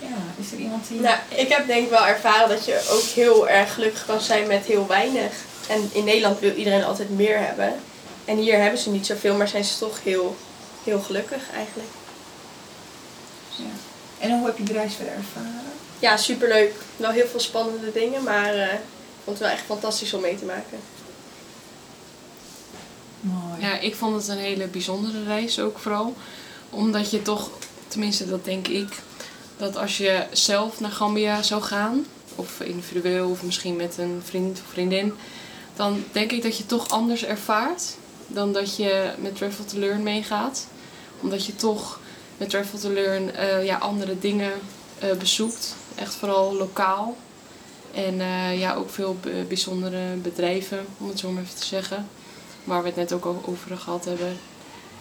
Ja, 0.00 0.44
is 0.44 0.52
er 0.52 0.58
iemand 0.58 0.88
die... 0.88 1.00
Nou, 1.00 1.16
ik 1.28 1.48
heb 1.48 1.66
denk 1.66 1.84
ik 1.84 1.90
wel 1.90 2.06
ervaren 2.06 2.48
dat 2.48 2.64
je 2.64 2.88
ook 2.90 3.02
heel 3.02 3.48
erg 3.48 3.74
gelukkig 3.74 4.06
kan 4.06 4.20
zijn 4.20 4.46
met 4.46 4.64
heel 4.64 4.86
weinig. 4.86 5.32
En 5.68 5.90
in 5.92 6.04
Nederland 6.04 6.40
wil 6.40 6.54
iedereen 6.54 6.84
altijd 6.84 7.10
meer 7.10 7.38
hebben. 7.38 7.74
En 8.24 8.36
hier 8.36 8.60
hebben 8.60 8.78
ze 8.78 8.90
niet 8.90 9.06
zoveel, 9.06 9.36
maar 9.36 9.48
zijn 9.48 9.64
ze 9.64 9.78
toch 9.78 10.02
heel, 10.02 10.36
heel 10.84 11.00
gelukkig 11.00 11.50
eigenlijk. 11.54 11.88
En 14.18 14.38
hoe 14.38 14.46
heb 14.46 14.58
je 14.58 14.64
de 14.64 14.72
reis 14.72 14.94
verder 14.94 15.14
ervaren? 15.14 15.60
Ja, 15.98 16.16
superleuk. 16.16 16.74
Wel 16.96 17.10
heel 17.10 17.26
veel 17.26 17.40
spannende 17.40 17.92
dingen, 17.92 18.22
maar 18.22 18.54
eh, 18.54 18.72
ik 18.72 18.80
vond 19.24 19.38
het 19.38 19.46
wel 19.46 19.56
echt 19.56 19.64
fantastisch 19.64 20.14
om 20.14 20.20
mee 20.20 20.36
te 20.36 20.44
maken. 20.44 20.78
Mooi. 23.20 23.60
Ja, 23.60 23.78
ik 23.78 23.94
vond 23.94 24.16
het 24.16 24.28
een 24.28 24.42
hele 24.42 24.66
bijzondere 24.66 25.24
reis 25.24 25.60
ook 25.60 25.78
vooral. 25.78 26.14
Omdat 26.70 27.10
je 27.10 27.22
toch, 27.22 27.50
tenminste 27.88 28.28
dat 28.28 28.44
denk 28.44 28.68
ik, 28.68 28.88
dat 29.56 29.76
als 29.76 29.96
je 29.96 30.26
zelf 30.32 30.80
naar 30.80 30.90
Gambia 30.90 31.42
zou 31.42 31.62
gaan, 31.62 32.06
of 32.34 32.60
individueel 32.60 33.30
of 33.30 33.42
misschien 33.42 33.76
met 33.76 33.98
een 33.98 34.20
vriend 34.24 34.58
of 34.58 34.72
vriendin, 34.72 35.14
dan 35.76 36.04
denk 36.12 36.32
ik 36.32 36.42
dat 36.42 36.56
je 36.56 36.66
toch 36.66 36.88
anders 36.88 37.24
ervaart 37.24 37.82
dan 38.26 38.52
dat 38.52 38.76
je 38.76 39.10
met 39.18 39.36
Travel 39.36 39.64
to 39.64 39.78
Learn 39.78 40.02
meegaat. 40.02 40.66
Omdat 41.22 41.46
je 41.46 41.56
toch 41.56 42.00
met 42.36 42.50
Travel 42.50 42.78
to 42.78 42.90
Learn 42.90 43.34
eh, 43.34 43.64
ja, 43.64 43.76
andere 43.76 44.18
dingen 44.18 44.52
eh, 44.98 45.16
bezoekt. 45.16 45.74
Echt 45.94 46.14
vooral 46.14 46.54
lokaal. 46.54 47.16
En 47.94 48.20
eh, 48.20 48.58
ja, 48.58 48.74
ook 48.74 48.90
veel 48.90 49.16
bijzondere 49.48 50.14
bedrijven, 50.14 50.86
om 50.98 51.08
het 51.08 51.18
zo 51.18 51.30
maar 51.30 51.42
even 51.42 51.58
te 51.58 51.66
zeggen 51.66 52.08
waar 52.64 52.82
we 52.82 52.88
het 52.88 52.96
net 52.96 53.12
ook 53.12 53.26
over 53.26 53.76
gehad 53.76 54.04
hebben, 54.04 54.36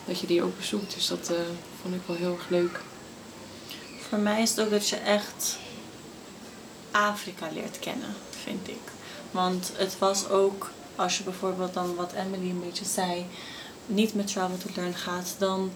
dat 0.05 0.19
je 0.19 0.27
die 0.27 0.43
ook 0.43 0.57
bezoekt. 0.57 0.93
Dus 0.93 1.07
dat 1.07 1.31
vond 1.81 1.95
ik 1.95 2.01
wel 2.05 2.15
heel 2.15 2.33
erg 2.33 2.49
leuk. 2.49 2.79
Voor 4.09 4.19
mij 4.19 4.41
is 4.41 4.49
het 4.49 4.59
ook 4.59 4.69
dat 4.69 4.89
je 4.89 4.95
echt 4.95 5.57
Afrika 6.91 7.47
leert 7.53 7.79
kennen, 7.79 8.15
vind 8.43 8.67
ik. 8.67 8.91
Want 9.31 9.71
het 9.75 9.99
was 9.99 10.29
ook, 10.29 10.69
als 10.95 11.17
je 11.17 11.23
bijvoorbeeld 11.23 11.73
dan 11.73 11.95
wat 11.95 12.13
Emily 12.13 12.49
een 12.49 12.63
beetje 12.65 12.85
zei, 12.85 13.25
niet 13.85 14.13
met 14.13 14.27
Travel 14.27 14.57
to 14.57 14.69
Learn 14.75 14.95
gaat, 14.95 15.35
dan 15.37 15.71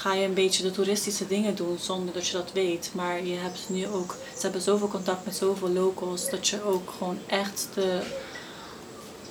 ga 0.00 0.14
je 0.14 0.24
een 0.24 0.34
beetje 0.34 0.62
de 0.62 0.70
toeristische 0.70 1.26
dingen 1.26 1.54
doen 1.54 1.78
zonder 1.80 2.14
dat 2.14 2.26
je 2.26 2.32
dat 2.32 2.52
weet. 2.52 2.90
Maar 2.94 3.24
je 3.24 3.36
hebt 3.36 3.60
nu 3.66 3.86
ook, 3.86 4.16
ze 4.34 4.40
hebben 4.40 4.60
zoveel 4.60 4.88
contact 4.88 5.24
met 5.24 5.36
zoveel 5.36 5.68
locals 5.68 6.30
dat 6.30 6.48
je 6.48 6.62
ook 6.62 6.90
gewoon 6.98 7.18
echt 7.26 7.68
de, 7.74 8.00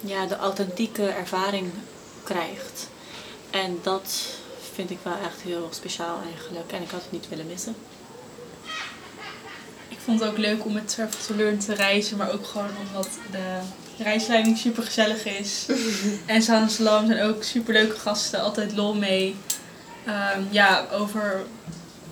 ja, 0.01 0.25
de 0.25 0.37
authentieke 0.37 1.07
ervaring 1.07 1.71
krijgt. 2.23 2.87
En 3.49 3.79
dat 3.81 4.25
vind 4.73 4.89
ik 4.89 4.97
wel 5.03 5.13
echt 5.13 5.41
heel 5.41 5.67
speciaal 5.71 6.17
eigenlijk. 6.33 6.71
En 6.71 6.81
ik 6.81 6.89
had 6.89 7.01
het 7.01 7.11
niet 7.11 7.29
willen 7.29 7.47
missen. 7.47 7.75
Ik 9.87 9.97
vond 9.99 10.19
het 10.19 10.29
ook 10.29 10.37
leuk 10.37 10.65
om 10.65 10.73
met 10.73 10.87
Travel 10.87 11.19
to 11.27 11.35
Learn 11.35 11.59
te 11.59 11.73
reizen, 11.73 12.17
maar 12.17 12.31
ook 12.31 12.45
gewoon 12.45 12.71
omdat 12.87 13.09
de 13.31 13.59
reisleiding 14.03 14.57
super 14.57 14.83
gezellig 14.83 15.25
is. 15.25 15.65
en 16.25 16.41
Sans 16.41 16.77
Lam 16.77 17.07
zijn 17.07 17.21
ook 17.21 17.43
super 17.43 17.73
leuke 17.73 17.99
gasten, 17.99 18.41
altijd 18.41 18.75
lol 18.75 18.93
mee. 18.93 19.35
Ehm, 20.09 20.41
ja, 20.49 20.85
over 20.91 21.41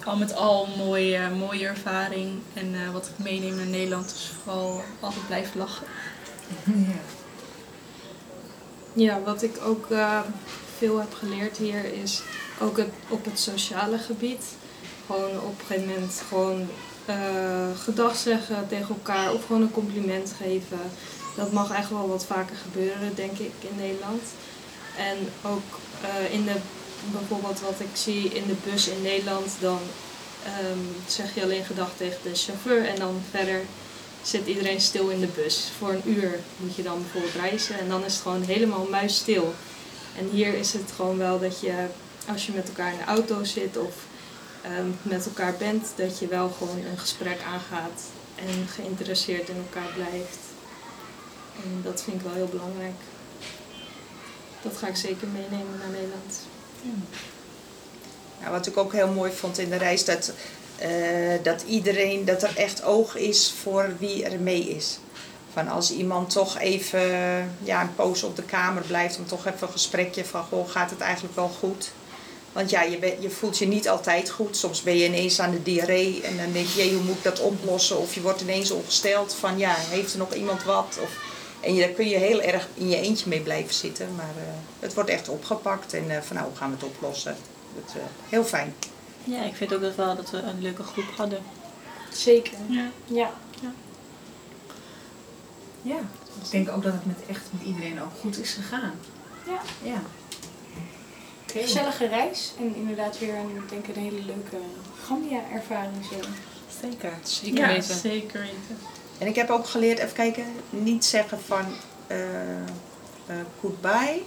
al 0.04 0.18
met 0.18 0.36
al 0.36 0.68
mooie, 0.78 1.30
mooie 1.30 1.68
ervaring. 1.68 2.40
En 2.54 2.74
eh, 2.74 2.92
wat 2.92 3.08
ik 3.08 3.24
meeneem 3.26 3.56
naar 3.56 3.66
Nederland 3.66 4.06
is 4.06 4.32
vooral 4.44 4.84
altijd 5.00 5.28
blijven 5.28 5.60
lachen. 5.60 5.86
Ja. 6.66 7.00
Ja, 8.94 9.22
wat 9.22 9.44
ik 9.44 9.58
ook 9.64 9.92
eh, 9.92 10.20
veel 10.78 11.00
heb 11.00 11.14
geleerd 11.14 11.58
hier 11.58 11.94
is 11.94 12.22
ook 12.60 12.78
het, 12.78 12.90
op 13.08 13.26
het 13.26 13.40
sociale 13.40 13.98
gebied. 13.98 14.44
Gewoon 15.06 15.40
op 15.40 15.60
een 15.60 15.66
gegeven 15.66 15.94
moment 15.94 16.24
gewoon 16.28 16.68
eh 17.06 17.80
gedag 17.84 18.16
zeggen 18.16 18.68
tegen 18.68 18.96
elkaar 18.96 19.34
of 19.34 19.46
gewoon 19.46 19.62
een 19.62 19.72
compliment 19.72 20.34
geven. 20.38 20.80
Dat 21.36 21.52
mag 21.52 21.72
echt 21.72 21.90
wel 21.90 22.08
wat 22.08 22.26
vaker 22.26 22.56
gebeuren, 22.56 23.16
denk 23.16 23.38
ik, 23.38 23.54
in 23.60 23.76
Nederland. 23.78 24.22
En 24.98 25.18
ook 25.52 25.80
eh, 26.02 26.34
in 26.34 26.46
de, 26.46 26.56
bijvoorbeeld 27.12 27.60
wat 27.60 27.80
ik 27.80 27.94
zie 27.94 28.24
in 28.24 28.48
de 28.48 28.56
bus 28.70 28.88
in 28.88 29.02
Nederland, 29.02 29.52
dan 29.60 29.80
ehm, 30.44 30.80
zeg 31.08 31.36
je 31.36 31.44
alleen 31.44 31.66
gedag 31.66 31.90
tegen 31.98 32.20
de 32.24 32.36
chauffeur 32.36 32.86
en 32.86 32.96
dan 32.96 33.22
verder 33.32 33.62
zit 34.22 34.48
iedereen 34.48 34.82
stil 34.82 35.10
in 35.10 35.20
de 35.20 35.28
bus. 35.28 35.70
Voor 35.78 35.90
een 35.90 36.10
uur 36.10 36.40
moet 36.58 36.76
je 36.76 36.84
dan 36.84 37.02
bijvoorbeeld 37.02 37.34
reizen 37.34 37.80
en 37.80 37.90
dan 37.90 38.06
is 38.06 38.14
het 38.14 38.22
gewoon 38.22 38.44
helemaal 38.44 38.88
muisstil. 38.90 39.54
En 40.18 40.30
hier 40.30 40.54
is 40.54 40.74
het 40.74 40.92
gewoon 40.96 41.18
wel 41.18 41.40
dat 41.40 41.60
je, 41.60 41.86
als 42.28 42.46
je 42.46 42.52
met 42.52 42.68
elkaar 42.68 42.92
in 42.92 42.98
de 42.98 43.04
auto 43.04 43.44
zit 43.44 43.78
of 43.78 43.96
ehm, 44.62 44.88
met 45.02 45.26
elkaar 45.26 45.56
bent, 45.58 45.88
dat 45.96 46.20
je 46.20 46.28
wel 46.28 46.50
gewoon 46.50 46.78
een 46.78 46.98
gesprek 46.98 47.42
aangaat 47.42 48.02
en 48.36 48.68
geïnteresseerd 48.68 49.50
in 49.50 49.56
elkaar 49.56 49.94
blijft. 49.94 50.38
En 51.64 51.82
dat 51.84 52.04
vind 52.04 52.16
ik 52.18 52.22
wel 52.22 52.34
heel 52.34 52.48
belangrijk. 52.52 53.00
Dat 54.62 54.78
ga 54.78 54.88
ik 54.88 54.96
zeker 54.96 55.28
meenemen 55.28 55.78
naar 55.80 55.90
Nederland. 55.90 56.40
Nou, 58.40 58.52
wat 58.52 58.68
ik 58.68 58.78
ook 58.78 58.94
heel 58.94 59.08
mooi 59.08 59.32
vond 59.32 59.58
in 59.58 59.70
de 59.70 59.76
reis, 59.76 60.06
dat, 60.06 60.32
eh, 60.78 60.90
dat 61.44 61.64
iedereen, 61.68 62.26
dat 62.26 62.44
er 62.44 62.56
echt 62.56 62.84
oog 62.84 63.16
is 63.16 63.54
voor 63.62 63.96
wie 64.00 64.24
er 64.24 64.40
mee 64.40 64.70
is. 64.70 65.00
Van 65.54 65.68
als 65.68 65.92
iemand 65.92 66.30
toch 66.30 66.60
even 66.60 67.02
ja, 67.64 67.82
een 67.82 67.96
poos 67.96 68.24
op 68.24 68.36
de 68.36 68.44
kamer 68.44 68.84
blijft, 68.84 69.18
om 69.18 69.28
toch 69.28 69.46
even 69.46 69.68
een 69.68 69.74
gesprekje 69.74 70.26
van, 70.26 70.44
goh, 70.44 70.70
gaat 70.70 70.90
het 70.90 71.00
eigenlijk 71.00 71.36
wel 71.36 71.52
goed? 71.60 71.92
Want 72.52 72.70
ja, 72.70 72.82
je, 72.82 73.18
je 73.20 73.30
voelt 73.30 73.58
je 73.58 73.68
niet 73.68 73.90
altijd 73.90 74.30
goed. 74.30 74.58
Soms 74.58 74.82
ben 74.84 74.98
je 74.98 75.06
ineens 75.06 75.40
aan 75.40 75.52
de 75.52 75.64
diarree 75.64 76.22
en 76.22 76.38
dan 76.38 76.52
denk 76.52 76.68
je, 76.68 76.94
hoe 76.94 77.04
moet 77.04 77.18
ik 77.18 77.24
dat 77.24 77.40
oplossen? 77.40 77.98
Of 77.98 78.14
je 78.14 78.22
wordt 78.22 78.42
ineens 78.42 78.72
ongesteld 78.72 79.34
van, 79.34 79.58
ja, 79.58 79.76
heeft 79.78 80.14
er 80.14 80.20
nog 80.20 80.34
iemand 80.34 80.64
wat? 80.64 80.98
Of, 81.02 81.10
en 81.60 81.74
je, 81.74 81.82
daar 81.82 81.90
kun 81.90 82.08
je 82.10 82.18
heel 82.18 82.42
erg 82.42 82.68
in 82.74 82.90
je 82.90 82.98
eentje 82.98 83.30
mee 83.30 83.42
blijven 83.42 83.74
zitten. 83.74 84.16
Maar 84.16 84.34
eh, 84.38 84.44
het 84.80 84.94
wordt 84.94 85.10
echt 85.10 85.30
opgepakt 85.30 85.94
en 85.94 86.10
eh, 86.10 86.22
van, 86.22 86.36
nou, 86.36 86.48
hoe 86.48 86.58
gaan 86.58 86.70
we 86.70 86.76
het 86.76 86.86
oplossen? 86.86 87.36
Het, 87.76 87.96
eh, 87.96 88.02
heel 88.30 88.44
fijn. 88.44 88.74
Ja, 89.24 89.44
ik 89.44 89.56
vind 89.56 89.74
ook 89.74 89.82
dat 89.82 89.96
wel 89.96 90.16
dat 90.16 90.30
we 90.30 90.38
een 90.38 90.62
leuke 90.62 90.84
groep 90.84 91.10
hadden. 91.18 91.40
Zeker. 92.12 92.58
Ja. 92.68 92.90
Ja. 93.06 93.32
ja. 95.82 95.98
Ik 96.44 96.52
denk 96.52 96.70
ook 96.70 96.84
dat 96.84 96.94
het 96.94 97.06
met 97.06 97.18
echt 97.30 97.44
met 97.50 97.68
iedereen 97.68 98.02
ook 98.02 98.12
goed 98.20 98.40
is 98.40 98.54
gegaan. 98.54 98.94
Ja. 99.46 99.62
Ja. 99.90 100.02
Oké. 101.44 101.60
Gezellige 101.60 102.08
reis 102.08 102.54
en 102.60 102.76
inderdaad 102.76 103.20
weer 103.20 103.36
een, 103.36 103.56
ik 103.56 103.70
denk 103.70 103.88
een 103.88 104.02
hele 104.02 104.24
leuke 104.26 104.58
Gambia-ervaring 105.06 106.06
zo. 106.12 106.28
Zeker. 106.82 107.14
Zeker 107.24 107.58
Ja, 107.58 107.68
weten. 107.68 107.96
zeker 107.96 108.40
weten. 108.40 108.78
En 109.18 109.28
ik 109.28 109.36
heb 109.36 109.50
ook 109.50 109.68
geleerd, 109.68 110.00
even 110.00 110.14
kijken, 110.14 110.46
niet 110.70 111.06
zeggen 111.06 111.40
van 111.42 111.66
eh, 112.08 112.60
eh, 112.60 112.66
goodbye, 113.60 114.22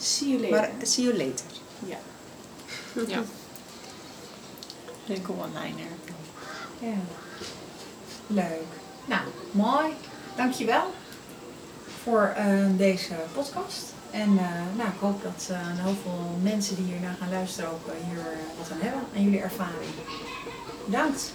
See 0.00 0.28
you 0.28 0.40
later. 0.40 0.56
maar 0.76 0.86
see 0.86 1.04
you 1.04 1.16
later. 1.16 1.46
Ja. 1.86 1.98
Leuke 5.06 5.32
one-liner. 5.32 5.86
Ja. 6.78 6.94
Leuk. 8.26 8.66
Nou, 9.04 9.20
mooi. 9.50 9.92
Dankjewel 10.36 10.94
voor 12.02 12.32
eh, 12.36 12.46
deze 12.76 13.14
podcast. 13.34 13.84
En 14.10 14.38
eh, 14.38 14.76
nou, 14.76 14.88
ik 14.88 15.00
hoop 15.00 15.22
dat 15.22 15.48
eh, 15.50 15.60
een 15.70 15.84
heel 15.84 15.96
veel 16.02 16.38
mensen 16.42 16.76
die 16.76 16.84
hiernaar 16.84 17.16
gaan 17.20 17.30
luisteren 17.30 17.70
ook 17.70 17.86
hier 18.08 18.24
wat 18.58 18.70
aan 18.70 18.80
hebben. 18.80 19.00
Aan 19.16 19.22
jullie 19.22 19.40
ervaring. 19.40 19.90
Bedankt. 20.84 21.32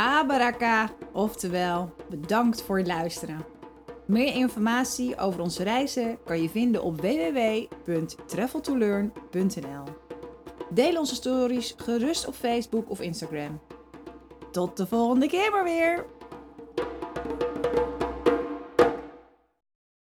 Abaraka, 0.00 0.90
oftewel 1.12 1.94
bedankt 2.10 2.62
voor 2.62 2.78
het 2.78 2.86
luisteren. 2.86 3.44
Meer 4.06 4.34
informatie 4.34 5.18
over 5.18 5.40
onze 5.40 5.62
reizen 5.62 6.18
kan 6.24 6.42
je 6.42 6.48
vinden 6.48 6.82
op 6.82 7.00
www.traveltolearn.nl. 7.00 9.84
Deel 10.70 10.98
onze 10.98 11.14
stories 11.14 11.74
gerust 11.76 12.26
op 12.26 12.34
Facebook 12.34 12.90
of 12.90 13.00
Instagram. 13.00 13.60
Tot 14.50 14.76
de 14.76 14.86
volgende 14.86 15.26
keer 15.26 15.50
maar 15.50 15.64
weer! 15.64 16.06